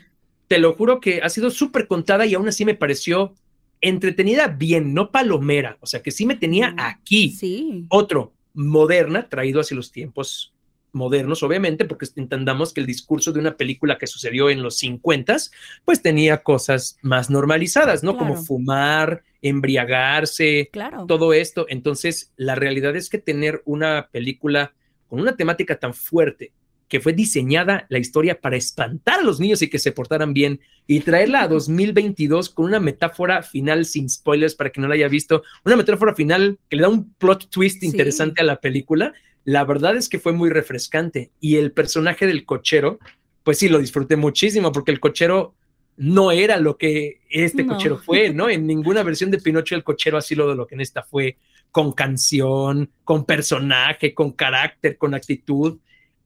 te 0.48 0.58
lo 0.58 0.74
juro 0.74 1.00
que 1.00 1.20
ha 1.22 1.28
sido 1.28 1.50
súper 1.50 1.86
contada 1.86 2.26
y 2.26 2.34
aún 2.34 2.48
así 2.48 2.64
me 2.64 2.74
pareció 2.74 3.34
entretenida 3.80 4.48
bien, 4.48 4.94
no 4.94 5.10
palomera. 5.10 5.76
O 5.80 5.86
sea, 5.86 6.02
que 6.02 6.10
sí 6.10 6.26
me 6.26 6.36
tenía 6.36 6.72
mm, 6.72 6.80
aquí. 6.80 7.30
Sí. 7.30 7.84
Otro, 7.88 8.32
moderna, 8.54 9.28
traído 9.28 9.60
hacia 9.60 9.76
los 9.76 9.92
tiempos 9.92 10.52
modernos, 10.92 11.42
obviamente, 11.42 11.84
porque 11.84 12.06
entendamos 12.16 12.72
que 12.72 12.80
el 12.80 12.86
discurso 12.86 13.32
de 13.32 13.40
una 13.40 13.56
película 13.56 13.98
que 13.98 14.06
sucedió 14.06 14.50
en 14.50 14.62
los 14.62 14.78
50, 14.78 15.36
pues 15.84 16.02
tenía 16.02 16.42
cosas 16.42 16.98
más 17.02 17.30
normalizadas, 17.30 18.02
¿no? 18.02 18.16
Como 18.16 18.36
fumar, 18.36 19.22
embriagarse, 19.42 20.70
claro. 20.72 21.04
todo 21.06 21.34
esto. 21.34 21.66
Entonces, 21.68 22.32
la 22.36 22.54
realidad 22.54 22.96
es 22.96 23.10
que 23.10 23.18
tener 23.18 23.62
una 23.64 24.08
película 24.10 24.74
con 25.08 25.20
una 25.20 25.36
temática 25.36 25.78
tan 25.78 25.94
fuerte 25.94 26.52
que 26.88 27.00
fue 27.00 27.12
diseñada 27.12 27.86
la 27.88 27.98
historia 27.98 28.40
para 28.40 28.56
espantar 28.56 29.20
a 29.20 29.22
los 29.22 29.40
niños 29.40 29.62
y 29.62 29.68
que 29.68 29.78
se 29.78 29.92
portaran 29.92 30.32
bien 30.32 30.60
y 30.86 31.00
traerla 31.00 31.42
a 31.42 31.48
2022 31.48 32.50
con 32.50 32.66
una 32.66 32.80
metáfora 32.80 33.42
final 33.42 33.84
sin 33.84 34.08
spoilers 34.08 34.54
para 34.54 34.70
que 34.70 34.80
no 34.80 34.88
la 34.88 34.94
haya 34.94 35.08
visto, 35.08 35.42
una 35.64 35.76
metáfora 35.76 36.14
final 36.14 36.58
que 36.68 36.76
le 36.76 36.82
da 36.82 36.88
un 36.88 37.12
plot 37.14 37.50
twist 37.50 37.82
interesante 37.82 38.40
a 38.40 38.44
la 38.44 38.60
película. 38.60 39.12
La 39.44 39.64
verdad 39.64 39.96
es 39.96 40.08
que 40.08 40.18
fue 40.18 40.32
muy 40.32 40.50
refrescante 40.50 41.30
y 41.40 41.56
el 41.56 41.72
personaje 41.72 42.26
del 42.26 42.44
cochero, 42.44 42.98
pues 43.44 43.58
sí, 43.58 43.68
lo 43.68 43.78
disfruté 43.78 44.16
muchísimo 44.16 44.72
porque 44.72 44.92
el 44.92 45.00
cochero 45.00 45.54
no 45.98 46.30
era 46.30 46.58
lo 46.58 46.78
que 46.78 47.20
este 47.28 47.66
cochero 47.66 47.98
fue, 47.98 48.32
¿no? 48.32 48.48
En 48.48 48.66
ninguna 48.66 49.02
versión 49.02 49.32
de 49.32 49.38
Pinocho 49.38 49.74
el 49.74 49.82
cochero 49.82 50.16
ha 50.16 50.22
sido 50.22 50.54
lo 50.54 50.66
que 50.66 50.76
en 50.76 50.80
esta 50.80 51.02
fue, 51.02 51.36
con 51.72 51.92
canción, 51.92 52.90
con 53.04 53.24
personaje, 53.26 54.14
con 54.14 54.32
carácter, 54.32 54.96
con 54.96 55.14
actitud. 55.14 55.78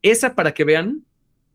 Esa, 0.02 0.34
para 0.34 0.52
que 0.52 0.64
vean, 0.64 1.04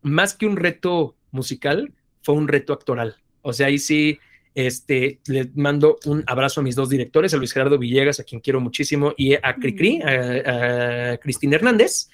más 0.02 0.34
que 0.34 0.46
un 0.46 0.56
reto 0.56 1.16
musical, 1.32 1.94
fue 2.22 2.36
un 2.36 2.48
reto 2.48 2.74
actoral. 2.74 3.18
O 3.42 3.54
sea, 3.54 3.68
ahí 3.68 3.78
sí, 3.78 4.20
este, 4.56 5.20
le 5.28 5.52
mando 5.56 5.98
un 6.06 6.24
abrazo 6.28 6.62
a 6.62 6.64
mis 6.64 6.76
dos 6.76 6.90
directores, 6.90 7.34
a 7.34 7.38
Luis 7.38 7.54
Gerardo 7.54 7.78
Villegas, 7.78 8.20
a 8.20 8.24
quien 8.24 8.42
quiero 8.42 8.60
muchísimo, 8.60 9.14
y 9.18 9.36
a 9.36 9.56
Cricri, 9.60 10.02
a, 10.02 11.12
a 11.14 11.18
Cristina 11.18 11.56
Hernández. 11.58 12.10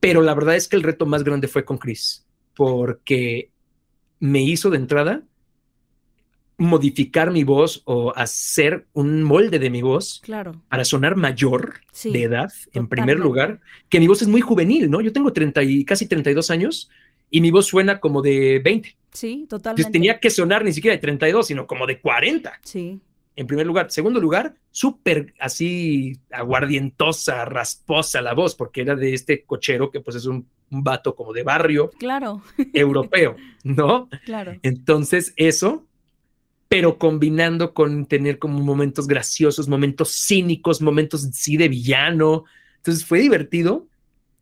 Pero 0.00 0.20
la 0.20 0.34
verdad 0.34 0.56
es 0.56 0.68
que 0.68 0.76
el 0.76 0.82
reto 0.82 1.06
más 1.06 1.24
grande 1.24 1.48
fue 1.48 1.64
con 1.64 1.78
Cris, 1.78 2.26
porque 2.54 3.50
me 4.20 4.42
hizo 4.42 4.70
de 4.70 4.76
entrada 4.76 5.22
modificar 6.58 7.30
mi 7.30 7.44
voz 7.44 7.82
o 7.84 8.12
hacer 8.16 8.86
un 8.94 9.22
molde 9.22 9.58
de 9.58 9.70
mi 9.70 9.82
voz 9.82 10.20
claro. 10.24 10.62
para 10.68 10.84
sonar 10.84 11.16
mayor 11.16 11.80
de 12.02 12.22
edad, 12.22 12.52
en 12.72 12.88
primer 12.88 13.18
lugar, 13.18 13.60
que 13.88 14.00
mi 14.00 14.06
voz 14.06 14.22
es 14.22 14.28
muy 14.28 14.40
juvenil, 14.40 14.90
¿no? 14.90 15.00
Yo 15.00 15.12
tengo 15.12 15.32
30 15.32 15.62
y 15.64 15.84
casi 15.84 16.06
32 16.06 16.50
años 16.50 16.90
y 17.30 17.40
mi 17.40 17.50
voz 17.50 17.66
suena 17.66 18.00
como 18.00 18.22
de 18.22 18.60
20. 18.64 18.96
Sí, 19.12 19.46
totalmente. 19.48 19.82
Entonces 19.82 19.92
tenía 19.92 20.20
que 20.20 20.30
sonar 20.30 20.64
ni 20.64 20.72
siquiera 20.72 20.94
de 20.96 21.00
32, 21.00 21.46
sino 21.46 21.66
como 21.66 21.86
de 21.86 22.00
40. 22.00 22.60
Sí. 22.62 23.00
En 23.34 23.46
primer 23.46 23.66
lugar. 23.66 23.90
Segundo 23.90 24.18
lugar, 24.18 24.54
súper 24.70 25.34
así 25.38 26.18
aguardientosa, 26.30 27.44
rasposa 27.44 28.22
la 28.22 28.32
voz, 28.32 28.54
porque 28.54 28.80
era 28.80 28.96
de 28.96 29.12
este 29.12 29.44
cochero 29.44 29.90
que 29.90 30.00
pues 30.00 30.16
es 30.16 30.24
un 30.24 30.46
un 30.70 30.82
vato 30.82 31.14
como 31.14 31.32
de 31.32 31.42
barrio. 31.42 31.90
Claro. 31.98 32.42
Europeo, 32.72 33.36
¿no? 33.64 34.08
Claro. 34.24 34.54
Entonces, 34.62 35.32
eso, 35.36 35.86
pero 36.68 36.98
combinando 36.98 37.74
con 37.74 38.06
tener 38.06 38.38
como 38.38 38.60
momentos 38.60 39.06
graciosos, 39.06 39.68
momentos 39.68 40.12
cínicos, 40.26 40.82
momentos 40.82 41.28
sí 41.32 41.56
de 41.56 41.68
villano. 41.68 42.44
Entonces 42.78 43.04
fue 43.04 43.20
divertido, 43.20 43.86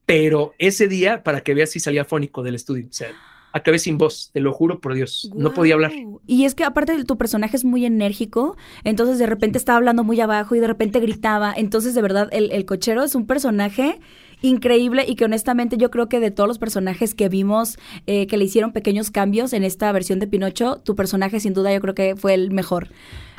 pero 0.07 0.55
ese 0.59 0.89
día, 0.89 1.23
para 1.23 1.43
que 1.43 1.55
veas 1.55 1.71
si 1.71 1.81
salía 1.81 2.05
fónico 2.05 2.43
del 2.43 2.55
estudio. 2.55 2.87
O 2.89 2.93
sea, 2.93 3.09
acabé 3.53 3.79
sin 3.79 3.99
voz, 3.99 4.31
te 4.33 4.41
lo 4.41 4.53
juro 4.53 4.81
por 4.81 4.95
Dios, 4.95 5.31
no 5.35 5.53
podía 5.55 5.75
hablar. 5.75 5.93
Y 6.27 6.45
es 6.45 6.55
que 6.55 6.65
aparte 6.65 7.05
tu 7.05 7.17
personaje 7.17 7.57
es 7.57 7.65
muy 7.65 7.85
enérgico, 7.85 8.57
entonces 8.83 9.19
de 9.19 9.27
repente 9.27 9.59
estaba 9.59 9.77
hablando 9.77 10.03
muy 10.03 10.21
abajo 10.21 10.55
y 10.55 10.61
de 10.61 10.67
repente 10.67 10.99
gritaba, 11.01 11.55
entonces 11.57 11.95
de 11.95 12.03
verdad 12.03 12.29
el 12.33 12.65
cochero 12.65 13.05
es 13.05 13.15
un 13.15 13.27
personaje 13.27 14.01
increíble 14.45 15.05
y 15.09 15.17
que 15.17 15.25
honestamente 15.25 15.79
yo 15.79 15.91
creo 15.91 16.09
que 16.09 16.21
de 16.21 16.31
todos 16.31 16.47
los 16.47 16.59
personajes 16.59 17.15
que 17.15 17.29
vimos 17.31 17.79
eh, 18.07 18.27
que 18.27 18.37
le 18.37 18.45
hicieron 18.45 18.73
pequeños 18.73 19.11
cambios 19.11 19.55
en 19.55 19.65
esta 19.65 19.91
versión 19.91 20.19
de 20.19 20.27
Pinocho, 20.27 20.83
tu 20.85 20.95
personaje 20.95 21.41
sin 21.41 21.55
duda 21.55 21.73
yo 21.73 21.81
creo 21.81 21.95
que 21.95 22.15
fue 22.15 22.35
el 22.35 22.51
mejor. 22.51 22.89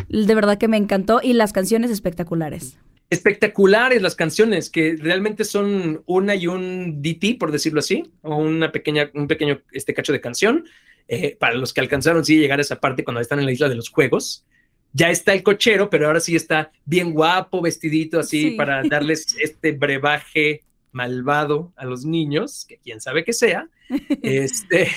De 0.10 0.34
verdad 0.34 0.58
que 0.58 0.68
me 0.68 0.78
encantó 0.78 1.20
y 1.22 1.34
las 1.34 1.54
canciones 1.54 1.92
espectaculares. 1.92 2.80
Espectaculares 3.12 4.02
las 4.02 4.16
canciones, 4.16 4.72
que 4.72 4.98
realmente 5.00 5.44
son 5.44 6.02
una 6.08 6.34
y 6.34 6.48
un 6.48 7.04
DT, 7.04 7.38
por 7.40 7.52
decirlo 7.52 7.80
así, 7.80 8.12
o 8.24 8.36
una 8.38 8.72
pequeña, 8.72 9.12
un 9.14 9.28
pequeño 9.28 9.62
este 9.72 9.94
cacho 9.94 10.12
de 10.12 10.22
canción. 10.22 10.66
Eh, 11.08 11.38
para 11.40 11.54
los 11.54 11.72
que 11.72 11.82
alcanzaron 11.82 12.26
sí 12.26 12.36
llegar 12.36 12.58
a 12.58 12.64
esa 12.64 12.80
parte 12.80 13.04
cuando 13.04 13.22
están 13.22 13.38
en 13.38 13.46
la 13.46 13.52
isla 13.52 13.70
de 13.70 13.76
los 13.76 13.90
juegos, 13.90 14.44
ya 14.92 15.12
está 15.12 15.34
el 15.34 15.44
cochero, 15.44 15.88
pero 15.92 16.08
ahora 16.08 16.20
sí 16.20 16.36
está 16.36 16.72
bien 16.84 17.14
guapo, 17.14 17.62
vestidito 17.62 18.20
así 18.20 18.52
para 18.52 18.82
darles 18.82 19.36
este 19.40 19.74
brebaje 19.74 20.64
malvado 20.96 21.74
a 21.76 21.84
los 21.84 22.06
niños, 22.06 22.66
que 22.66 22.78
quién 22.78 23.02
sabe 23.02 23.26
que 23.26 23.34
sea, 23.34 23.68
este, 24.24 24.90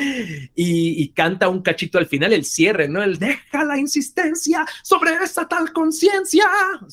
y, 0.54 1.08
canta 1.08 1.48
un 1.48 1.62
cachito 1.62 1.96
al 1.96 2.06
final, 2.06 2.34
el 2.34 2.44
cierre, 2.44 2.88
¿no? 2.88 3.02
El 3.02 3.18
deja 3.18 3.64
la 3.64 3.78
insistencia 3.78 4.66
sobre 4.82 5.14
esa 5.24 5.48
tal 5.48 5.72
conciencia. 5.72 6.44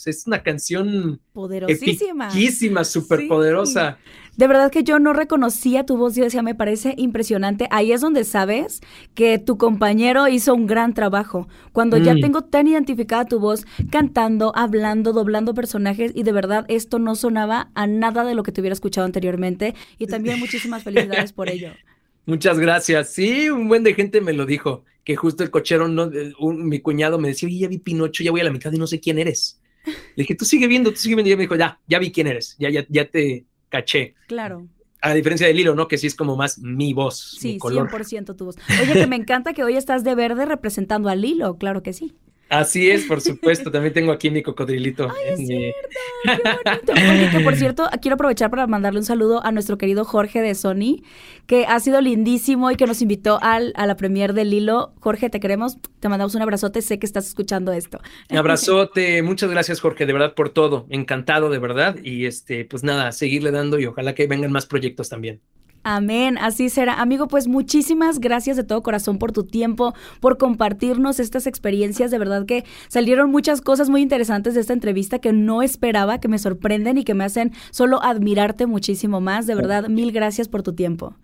es 0.06 0.26
una 0.26 0.42
canción 0.42 1.20
poderosísima, 1.34 2.86
súper 2.86 3.28
poderosa. 3.28 3.98
De 4.36 4.48
verdad 4.48 4.72
que 4.72 4.84
yo 4.84 4.98
no 4.98 5.14
reconocía 5.14 5.86
tu 5.86 5.98
voz, 5.98 6.16
yo 6.16 6.24
decía, 6.24 6.42
me 6.42 6.56
parece 6.56 6.96
impresionante. 6.98 7.68
Ahí 7.70 7.92
es 7.92 8.02
donde 8.02 8.24
sabes 8.24 8.82
que 9.14 9.38
tu 9.38 9.58
compañero 9.58 10.28
hizo 10.28 10.56
un 10.56 10.66
gran 10.66 10.94
trabajo. 10.94 11.48
Cuando 11.72 11.98
ya 11.98 12.16
mm. 12.16 12.22
tengo 12.22 12.42
tan 12.44 12.68
identificada 12.68 13.26
tu 13.26 13.40
voz, 13.40 13.66
cantando, 13.92 14.52
hablando, 14.56 15.14
doblando 15.14 15.54
personajes, 15.54 16.12
y 16.16 16.24
de 16.24 16.32
verdad 16.32 16.66
esto 16.68 16.98
no 16.98 17.16
sonaba 17.16 17.70
a 17.76 17.86
nada 17.86 18.24
de 18.24 18.34
lo 18.34 18.44
que 18.44 18.52
te 18.52 18.62
hubiera 18.62 18.74
escuchado 18.74 19.06
anteriormente. 19.06 19.76
Y 20.00 20.08
también 20.08 20.40
muchísimas 20.40 20.84
felicidades 20.84 21.32
por 21.32 21.50
ello. 21.50 21.72
Muchas 22.26 22.58
gracias. 22.58 23.10
Sí, 23.10 23.50
un 23.50 23.68
buen 23.68 23.84
de 23.84 23.94
gente 23.94 24.22
me 24.22 24.34
lo 24.34 24.46
dijo, 24.46 24.86
que 25.04 25.16
justo 25.16 25.44
el 25.44 25.52
cochero, 25.52 25.88
no, 25.88 26.10
mi 26.40 26.80
cuñado 26.80 27.20
me 27.20 27.28
decía, 27.28 27.48
oye, 27.48 27.60
ya 27.60 27.68
vi 27.68 27.80
Pinocho, 27.80 28.24
ya 28.24 28.32
voy 28.32 28.42
a 28.42 28.46
la 28.46 28.52
mitad 28.52 28.72
y 28.72 28.78
no 28.78 28.88
sé 28.88 29.00
quién 29.00 29.20
eres. 29.20 29.60
Le 29.86 30.24
dije, 30.24 30.36
tú 30.36 30.46
sigue 30.46 30.68
viendo, 30.68 30.92
tú 30.92 30.98
sigue 30.98 31.16
viendo. 31.16 31.32
Y 31.32 31.36
me 31.36 31.42
dijo, 31.44 31.58
ya, 31.58 31.80
ya 31.88 32.00
vi 32.00 32.12
quién 32.12 32.28
eres, 32.28 32.56
ya, 32.58 32.70
ya, 32.70 32.86
ya 32.88 33.10
te, 33.10 33.46
caché. 33.74 34.14
Claro. 34.28 34.68
A 35.02 35.14
diferencia 35.16 35.48
del 35.48 35.60
hilo, 35.60 35.74
¿no? 35.74 35.88
Que 35.88 35.98
sí 35.98 36.08
es 36.08 36.16
como 36.16 36.38
más 36.38 36.60
mi 36.60 36.94
voz. 36.94 37.38
Sí, 37.40 37.54
mi 37.54 37.58
color. 37.58 37.90
100% 37.90 38.38
tu 38.38 38.46
voz. 38.46 38.56
Oye, 38.82 38.94
que 38.94 39.08
me 39.08 39.16
encanta 39.16 39.54
que 39.54 39.64
hoy 39.64 39.76
estás 39.76 40.04
de 40.04 40.14
verde 40.14 40.46
representando 40.46 41.10
al 41.10 41.26
hilo, 41.26 41.58
claro 41.58 41.82
que 41.82 41.92
sí. 41.92 42.14
Así 42.54 42.90
es, 42.90 43.06
por 43.06 43.20
supuesto. 43.20 43.72
También 43.72 43.94
tengo 43.94 44.12
aquí 44.12 44.30
mi 44.30 44.44
cocodrilito. 44.44 45.10
Ay, 45.10 45.34
es 45.34 45.48
cierto. 45.48 46.94
Qué 46.94 47.40
por 47.44 47.56
cierto, 47.56 47.90
quiero 48.02 48.16
aprovechar 48.16 48.50
para 48.50 48.68
mandarle 48.68 49.00
un 49.00 49.06
saludo 49.06 49.44
a 49.44 49.52
nuestro 49.52 49.78
querido 49.78 50.06
Jorge 50.06 50.42
de 50.42 50.54
Sony, 50.54 51.04
que 51.48 51.66
ha 51.66 51.80
sido 51.80 52.00
lindísimo 52.00 52.70
y 52.70 52.76
que 52.76 52.86
nos 52.86 53.02
invitó 53.02 53.40
al, 53.42 53.74
a 53.76 53.88
la 53.88 53.98
premier 53.98 54.34
del 54.34 54.54
Hilo. 54.54 54.94
Jorge, 55.00 55.30
te 55.30 55.40
queremos. 55.40 55.78
Te 56.00 56.10
mandamos 56.10 56.36
un 56.36 56.44
abrazote. 56.44 56.82
Sé 56.82 57.00
que 57.00 57.06
estás 57.06 57.28
escuchando 57.28 57.74
esto. 57.74 58.00
Un 58.30 58.38
abrazote. 58.38 59.22
Muchas 59.24 59.50
gracias, 59.50 59.80
Jorge, 59.82 60.06
de 60.06 60.14
verdad, 60.14 60.36
por 60.36 60.50
todo. 60.50 60.86
Encantado, 60.90 61.50
de 61.50 61.60
verdad. 61.60 61.98
Y 62.04 62.26
este, 62.26 62.66
pues 62.66 62.84
nada, 62.84 63.12
seguirle 63.12 63.52
dando 63.52 63.80
y 63.80 63.88
ojalá 63.88 64.14
que 64.14 64.28
vengan 64.28 64.52
más 64.52 64.66
proyectos 64.66 65.10
también. 65.10 65.42
Amén, 65.84 66.38
así 66.38 66.70
será. 66.70 67.02
Amigo, 67.02 67.28
pues 67.28 67.48
muchísimas 67.48 68.20
gracias 68.20 68.56
de 68.56 68.64
todo 68.64 68.82
corazón 68.82 69.20
por 69.20 69.34
tu 69.34 69.44
tiempo, 69.44 69.94
por 70.22 70.38
compartirnos 70.38 71.20
estas 71.20 71.46
experiencias. 71.46 72.10
De 72.10 72.18
verdad 72.18 72.46
que 72.46 72.64
salieron 72.88 73.32
muchas 73.32 73.62
cosas 73.62 73.90
muy 73.90 74.02
interesantes 74.02 74.54
de 74.54 74.62
esta 74.62 74.74
entrevista 74.74 75.20
que 75.20 75.34
no 75.34 75.62
esperaba, 75.62 76.20
que 76.20 76.30
me 76.30 76.40
sorprenden 76.40 76.98
y 76.98 77.04
que 77.04 77.14
me 77.14 77.26
hacen 77.26 77.52
solo 77.72 78.02
admirarte 78.02 78.66
muchísimo 78.66 79.20
más. 79.20 79.46
De 79.46 79.56
verdad, 79.56 79.90
mil 79.90 80.12
gracias 80.14 80.48
por 80.48 80.64
tu 80.64 80.74
tiempo. 80.74 81.16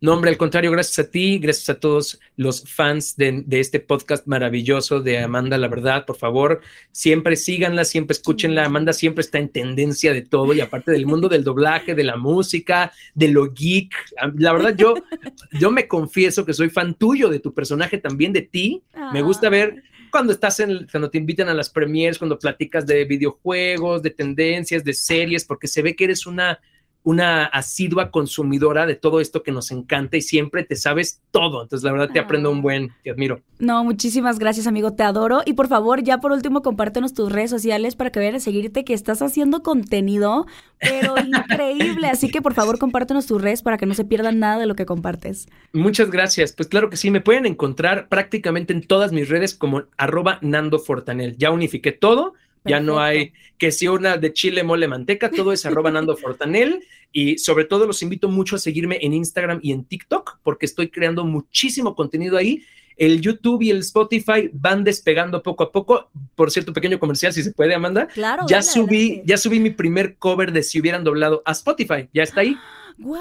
No, 0.00 0.12
hombre, 0.12 0.30
al 0.30 0.36
contrario, 0.36 0.70
gracias 0.70 1.06
a 1.06 1.10
ti, 1.10 1.38
gracias 1.38 1.68
a 1.70 1.80
todos 1.80 2.20
los 2.36 2.62
fans 2.70 3.16
de, 3.16 3.44
este 3.50 3.80
podcast 3.80 4.28
maravilloso 4.28 5.00
de 5.00 5.18
Amanda, 5.18 5.58
la 5.58 5.66
verdad, 5.66 6.06
por 6.06 6.16
favor, 6.16 6.60
siempre 6.92 7.34
síganla, 7.34 7.84
siempre 7.84 8.12
escúchenla. 8.12 8.64
Amanda 8.64 8.92
siempre 8.92 9.22
está 9.22 9.38
en 9.38 9.48
tendencia 9.48 10.12
de 10.12 10.22
todo 10.22 10.54
y 10.54 10.60
aparte 10.60 10.92
del 10.92 11.06
mundo 11.06 11.28
del 11.28 11.42
doblaje, 11.42 11.96
de 11.96 12.04
la 12.04 12.16
música, 12.16 12.92
de 13.14 13.28
lo 13.28 13.52
geek. 13.52 13.92
La 14.36 14.52
verdad, 14.52 14.76
yo, 14.76 14.94
yo 15.58 15.72
me 15.72 15.88
confieso 15.88 16.44
que 16.44 16.54
soy 16.54 16.70
fan 16.70 16.94
tuyo, 16.94 17.28
de 17.28 17.40
tu 17.40 17.52
personaje, 17.52 17.98
también 17.98 18.32
de 18.32 18.42
ti. 18.42 18.84
Me 19.12 19.22
gusta 19.22 19.48
ver 19.48 19.82
cuando 20.12 20.32
estás 20.32 20.60
en, 20.60 20.86
cuando 20.90 21.10
te 21.10 21.18
invitan 21.18 21.48
a 21.48 21.54
las 21.54 21.70
premiers, 21.70 22.18
cuando 22.18 22.38
platicas 22.38 22.86
de 22.86 23.04
videojuegos, 23.04 24.02
de 24.02 24.10
tendencias, 24.10 24.84
de 24.84 24.94
series, 24.94 25.44
porque 25.44 25.66
se 25.66 25.82
ve 25.82 25.96
que 25.96 26.04
eres 26.04 26.24
una 26.24 26.60
una 27.08 27.46
asidua 27.46 28.10
consumidora 28.10 28.84
de 28.84 28.94
todo 28.94 29.20
esto 29.20 29.42
que 29.42 29.50
nos 29.50 29.70
encanta 29.70 30.18
y 30.18 30.20
siempre 30.20 30.62
te 30.62 30.76
sabes 30.76 31.22
todo. 31.30 31.62
Entonces, 31.62 31.82
la 31.82 31.92
verdad, 31.92 32.10
te 32.12 32.18
aprendo 32.18 32.50
un 32.50 32.60
buen, 32.60 32.92
te 33.02 33.10
admiro. 33.10 33.40
No, 33.58 33.82
muchísimas 33.82 34.38
gracias, 34.38 34.66
amigo, 34.66 34.92
te 34.92 35.04
adoro. 35.04 35.40
Y 35.46 35.54
por 35.54 35.68
favor, 35.68 36.02
ya 36.02 36.18
por 36.18 36.32
último, 36.32 36.60
compártenos 36.60 37.14
tus 37.14 37.32
redes 37.32 37.48
sociales 37.48 37.96
para 37.96 38.10
que 38.10 38.18
vayan 38.18 38.34
a 38.34 38.40
seguirte, 38.40 38.84
que 38.84 38.92
estás 38.92 39.22
haciendo 39.22 39.62
contenido, 39.62 40.46
pero 40.78 41.14
increíble. 41.26 42.08
Así 42.08 42.30
que, 42.30 42.42
por 42.42 42.52
favor, 42.52 42.78
compártenos 42.78 43.24
tus 43.24 43.40
redes 43.40 43.62
para 43.62 43.78
que 43.78 43.86
no 43.86 43.94
se 43.94 44.04
pierdan 44.04 44.38
nada 44.38 44.58
de 44.58 44.66
lo 44.66 44.74
que 44.74 44.84
compartes. 44.84 45.48
Muchas 45.72 46.10
gracias. 46.10 46.52
Pues 46.52 46.68
claro 46.68 46.90
que 46.90 46.98
sí, 46.98 47.10
me 47.10 47.22
pueden 47.22 47.46
encontrar 47.46 48.08
prácticamente 48.10 48.74
en 48.74 48.82
todas 48.82 49.12
mis 49.12 49.30
redes 49.30 49.54
como 49.54 49.84
arroba 49.96 50.40
Nando 50.42 50.78
Fortanel. 50.78 51.38
Ya 51.38 51.50
unifiqué 51.50 51.92
todo 51.92 52.34
ya 52.64 52.80
no 52.80 53.00
hay 53.00 53.32
que 53.58 53.72
si 53.72 53.88
una 53.88 54.16
de 54.16 54.32
chile, 54.32 54.62
mole, 54.62 54.88
manteca, 54.88 55.30
todo 55.30 55.52
es 55.52 55.66
arroba 55.66 55.90
Nando 55.90 56.16
Fortanel. 56.16 56.82
Y 57.10 57.38
sobre 57.38 57.64
todo 57.64 57.86
los 57.86 58.02
invito 58.02 58.28
mucho 58.28 58.56
a 58.56 58.58
seguirme 58.58 58.98
en 59.00 59.14
Instagram 59.14 59.60
y 59.62 59.72
en 59.72 59.84
TikTok, 59.84 60.40
porque 60.42 60.66
estoy 60.66 60.90
creando 60.90 61.24
muchísimo 61.24 61.94
contenido 61.94 62.36
ahí. 62.36 62.62
El 62.96 63.20
YouTube 63.20 63.62
y 63.62 63.70
el 63.70 63.78
Spotify 63.78 64.50
van 64.52 64.84
despegando 64.84 65.42
poco 65.42 65.64
a 65.64 65.72
poco. 65.72 66.10
Por 66.34 66.50
cierto, 66.50 66.72
pequeño 66.72 66.98
comercial, 66.98 67.32
si 67.32 67.42
se 67.42 67.52
puede, 67.52 67.74
Amanda. 67.74 68.08
Claro. 68.08 68.44
Ya 68.48 68.60
subí, 68.60 69.22
ya 69.24 69.38
subí 69.38 69.58
mi 69.58 69.70
primer 69.70 70.16
cover 70.16 70.52
de 70.52 70.62
si 70.62 70.80
hubieran 70.80 71.02
doblado 71.02 71.42
a 71.46 71.52
Spotify. 71.52 72.08
Ya 72.12 72.24
está 72.24 72.42
ahí. 72.42 72.56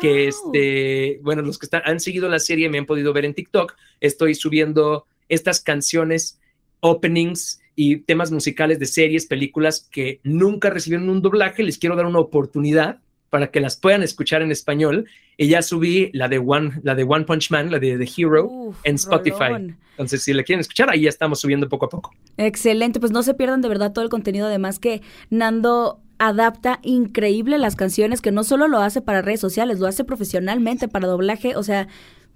Que 0.01 0.27
este, 0.27 1.19
bueno, 1.21 1.43
los 1.43 1.57
que 1.57 1.67
están, 1.67 1.83
han 1.85 1.99
seguido 1.99 2.27
la 2.27 2.39
serie 2.39 2.67
me 2.69 2.79
han 2.79 2.87
podido 2.87 3.13
ver 3.13 3.23
en 3.25 3.35
TikTok. 3.35 3.75
Estoy 4.01 4.35
subiendo 4.35 5.05
estas 5.29 5.61
canciones, 5.61 6.39
openings 6.81 7.61
y 7.79 7.97
temas 7.97 8.31
musicales 8.31 8.79
de 8.79 8.87
series, 8.87 9.27
películas 9.27 9.87
que 9.91 10.19
nunca 10.23 10.71
recibieron 10.71 11.09
un 11.09 11.21
doblaje, 11.21 11.61
les 11.61 11.77
quiero 11.77 11.95
dar 11.95 12.07
una 12.07 12.17
oportunidad 12.17 12.97
para 13.29 13.51
que 13.51 13.59
las 13.59 13.77
puedan 13.77 14.01
escuchar 14.01 14.41
en 14.41 14.51
español. 14.51 15.05
Y 15.37 15.47
ya 15.47 15.61
subí 15.61 16.09
la 16.11 16.27
de 16.27 16.39
One, 16.39 16.79
la 16.81 16.95
de 16.95 17.03
One 17.03 17.25
Punch 17.25 17.51
Man, 17.51 17.69
la 17.69 17.77
de 17.77 17.99
The 17.99 18.09
Hero, 18.17 18.73
en 18.83 18.95
Spotify. 18.95 19.75
Entonces, 19.91 20.23
si 20.23 20.33
la 20.33 20.41
quieren 20.41 20.61
escuchar, 20.61 20.89
ahí 20.89 21.01
ya 21.01 21.09
estamos 21.09 21.39
subiendo 21.39 21.69
poco 21.69 21.85
a 21.85 21.89
poco. 21.89 22.15
Excelente, 22.37 22.99
pues 22.99 23.11
no 23.11 23.21
se 23.21 23.35
pierdan 23.35 23.61
de 23.61 23.69
verdad 23.69 23.93
todo 23.93 24.03
el 24.03 24.09
contenido. 24.09 24.47
Además 24.47 24.79
que 24.79 25.03
Nando 25.29 26.01
adapta 26.17 26.79
increíble 26.81 27.59
las 27.59 27.75
canciones, 27.75 28.21
que 28.21 28.31
no 28.31 28.43
solo 28.43 28.67
lo 28.67 28.79
hace 28.79 29.01
para 29.01 29.21
redes 29.21 29.39
sociales, 29.39 29.79
lo 29.79 29.85
hace 29.85 30.03
profesionalmente 30.03 30.87
para 30.87 31.07
doblaje. 31.07 31.55
O 31.55 31.61
sea, 31.61 31.87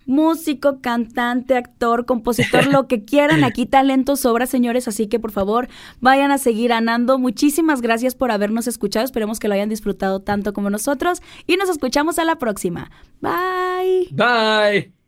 músico, 0.05 0.81
cantante, 0.81 1.55
actor, 1.55 2.05
compositor, 2.05 2.67
lo 2.67 2.87
que 2.87 3.03
quieran. 3.05 3.43
Aquí 3.43 3.65
talento 3.65 4.15
sobra, 4.15 4.45
señores, 4.45 4.87
así 4.87 5.07
que 5.07 5.19
por 5.19 5.31
favor 5.31 5.67
vayan 5.99 6.31
a 6.31 6.37
seguir 6.37 6.73
a 6.73 6.81
Nando. 6.81 7.17
Muchísimas 7.19 7.81
gracias 7.81 8.15
por 8.15 8.31
habernos 8.31 8.67
escuchado. 8.67 9.05
Esperemos 9.05 9.39
que 9.39 9.47
lo 9.47 9.53
hayan 9.53 9.69
disfrutado 9.69 10.21
tanto 10.21 10.53
como 10.53 10.69
nosotros 10.69 11.21
y 11.47 11.57
nos 11.57 11.69
escuchamos 11.69 12.19
a 12.19 12.25
la 12.25 12.37
próxima. 12.37 12.91
Bye. 13.21 14.09
Bye. 14.11 15.00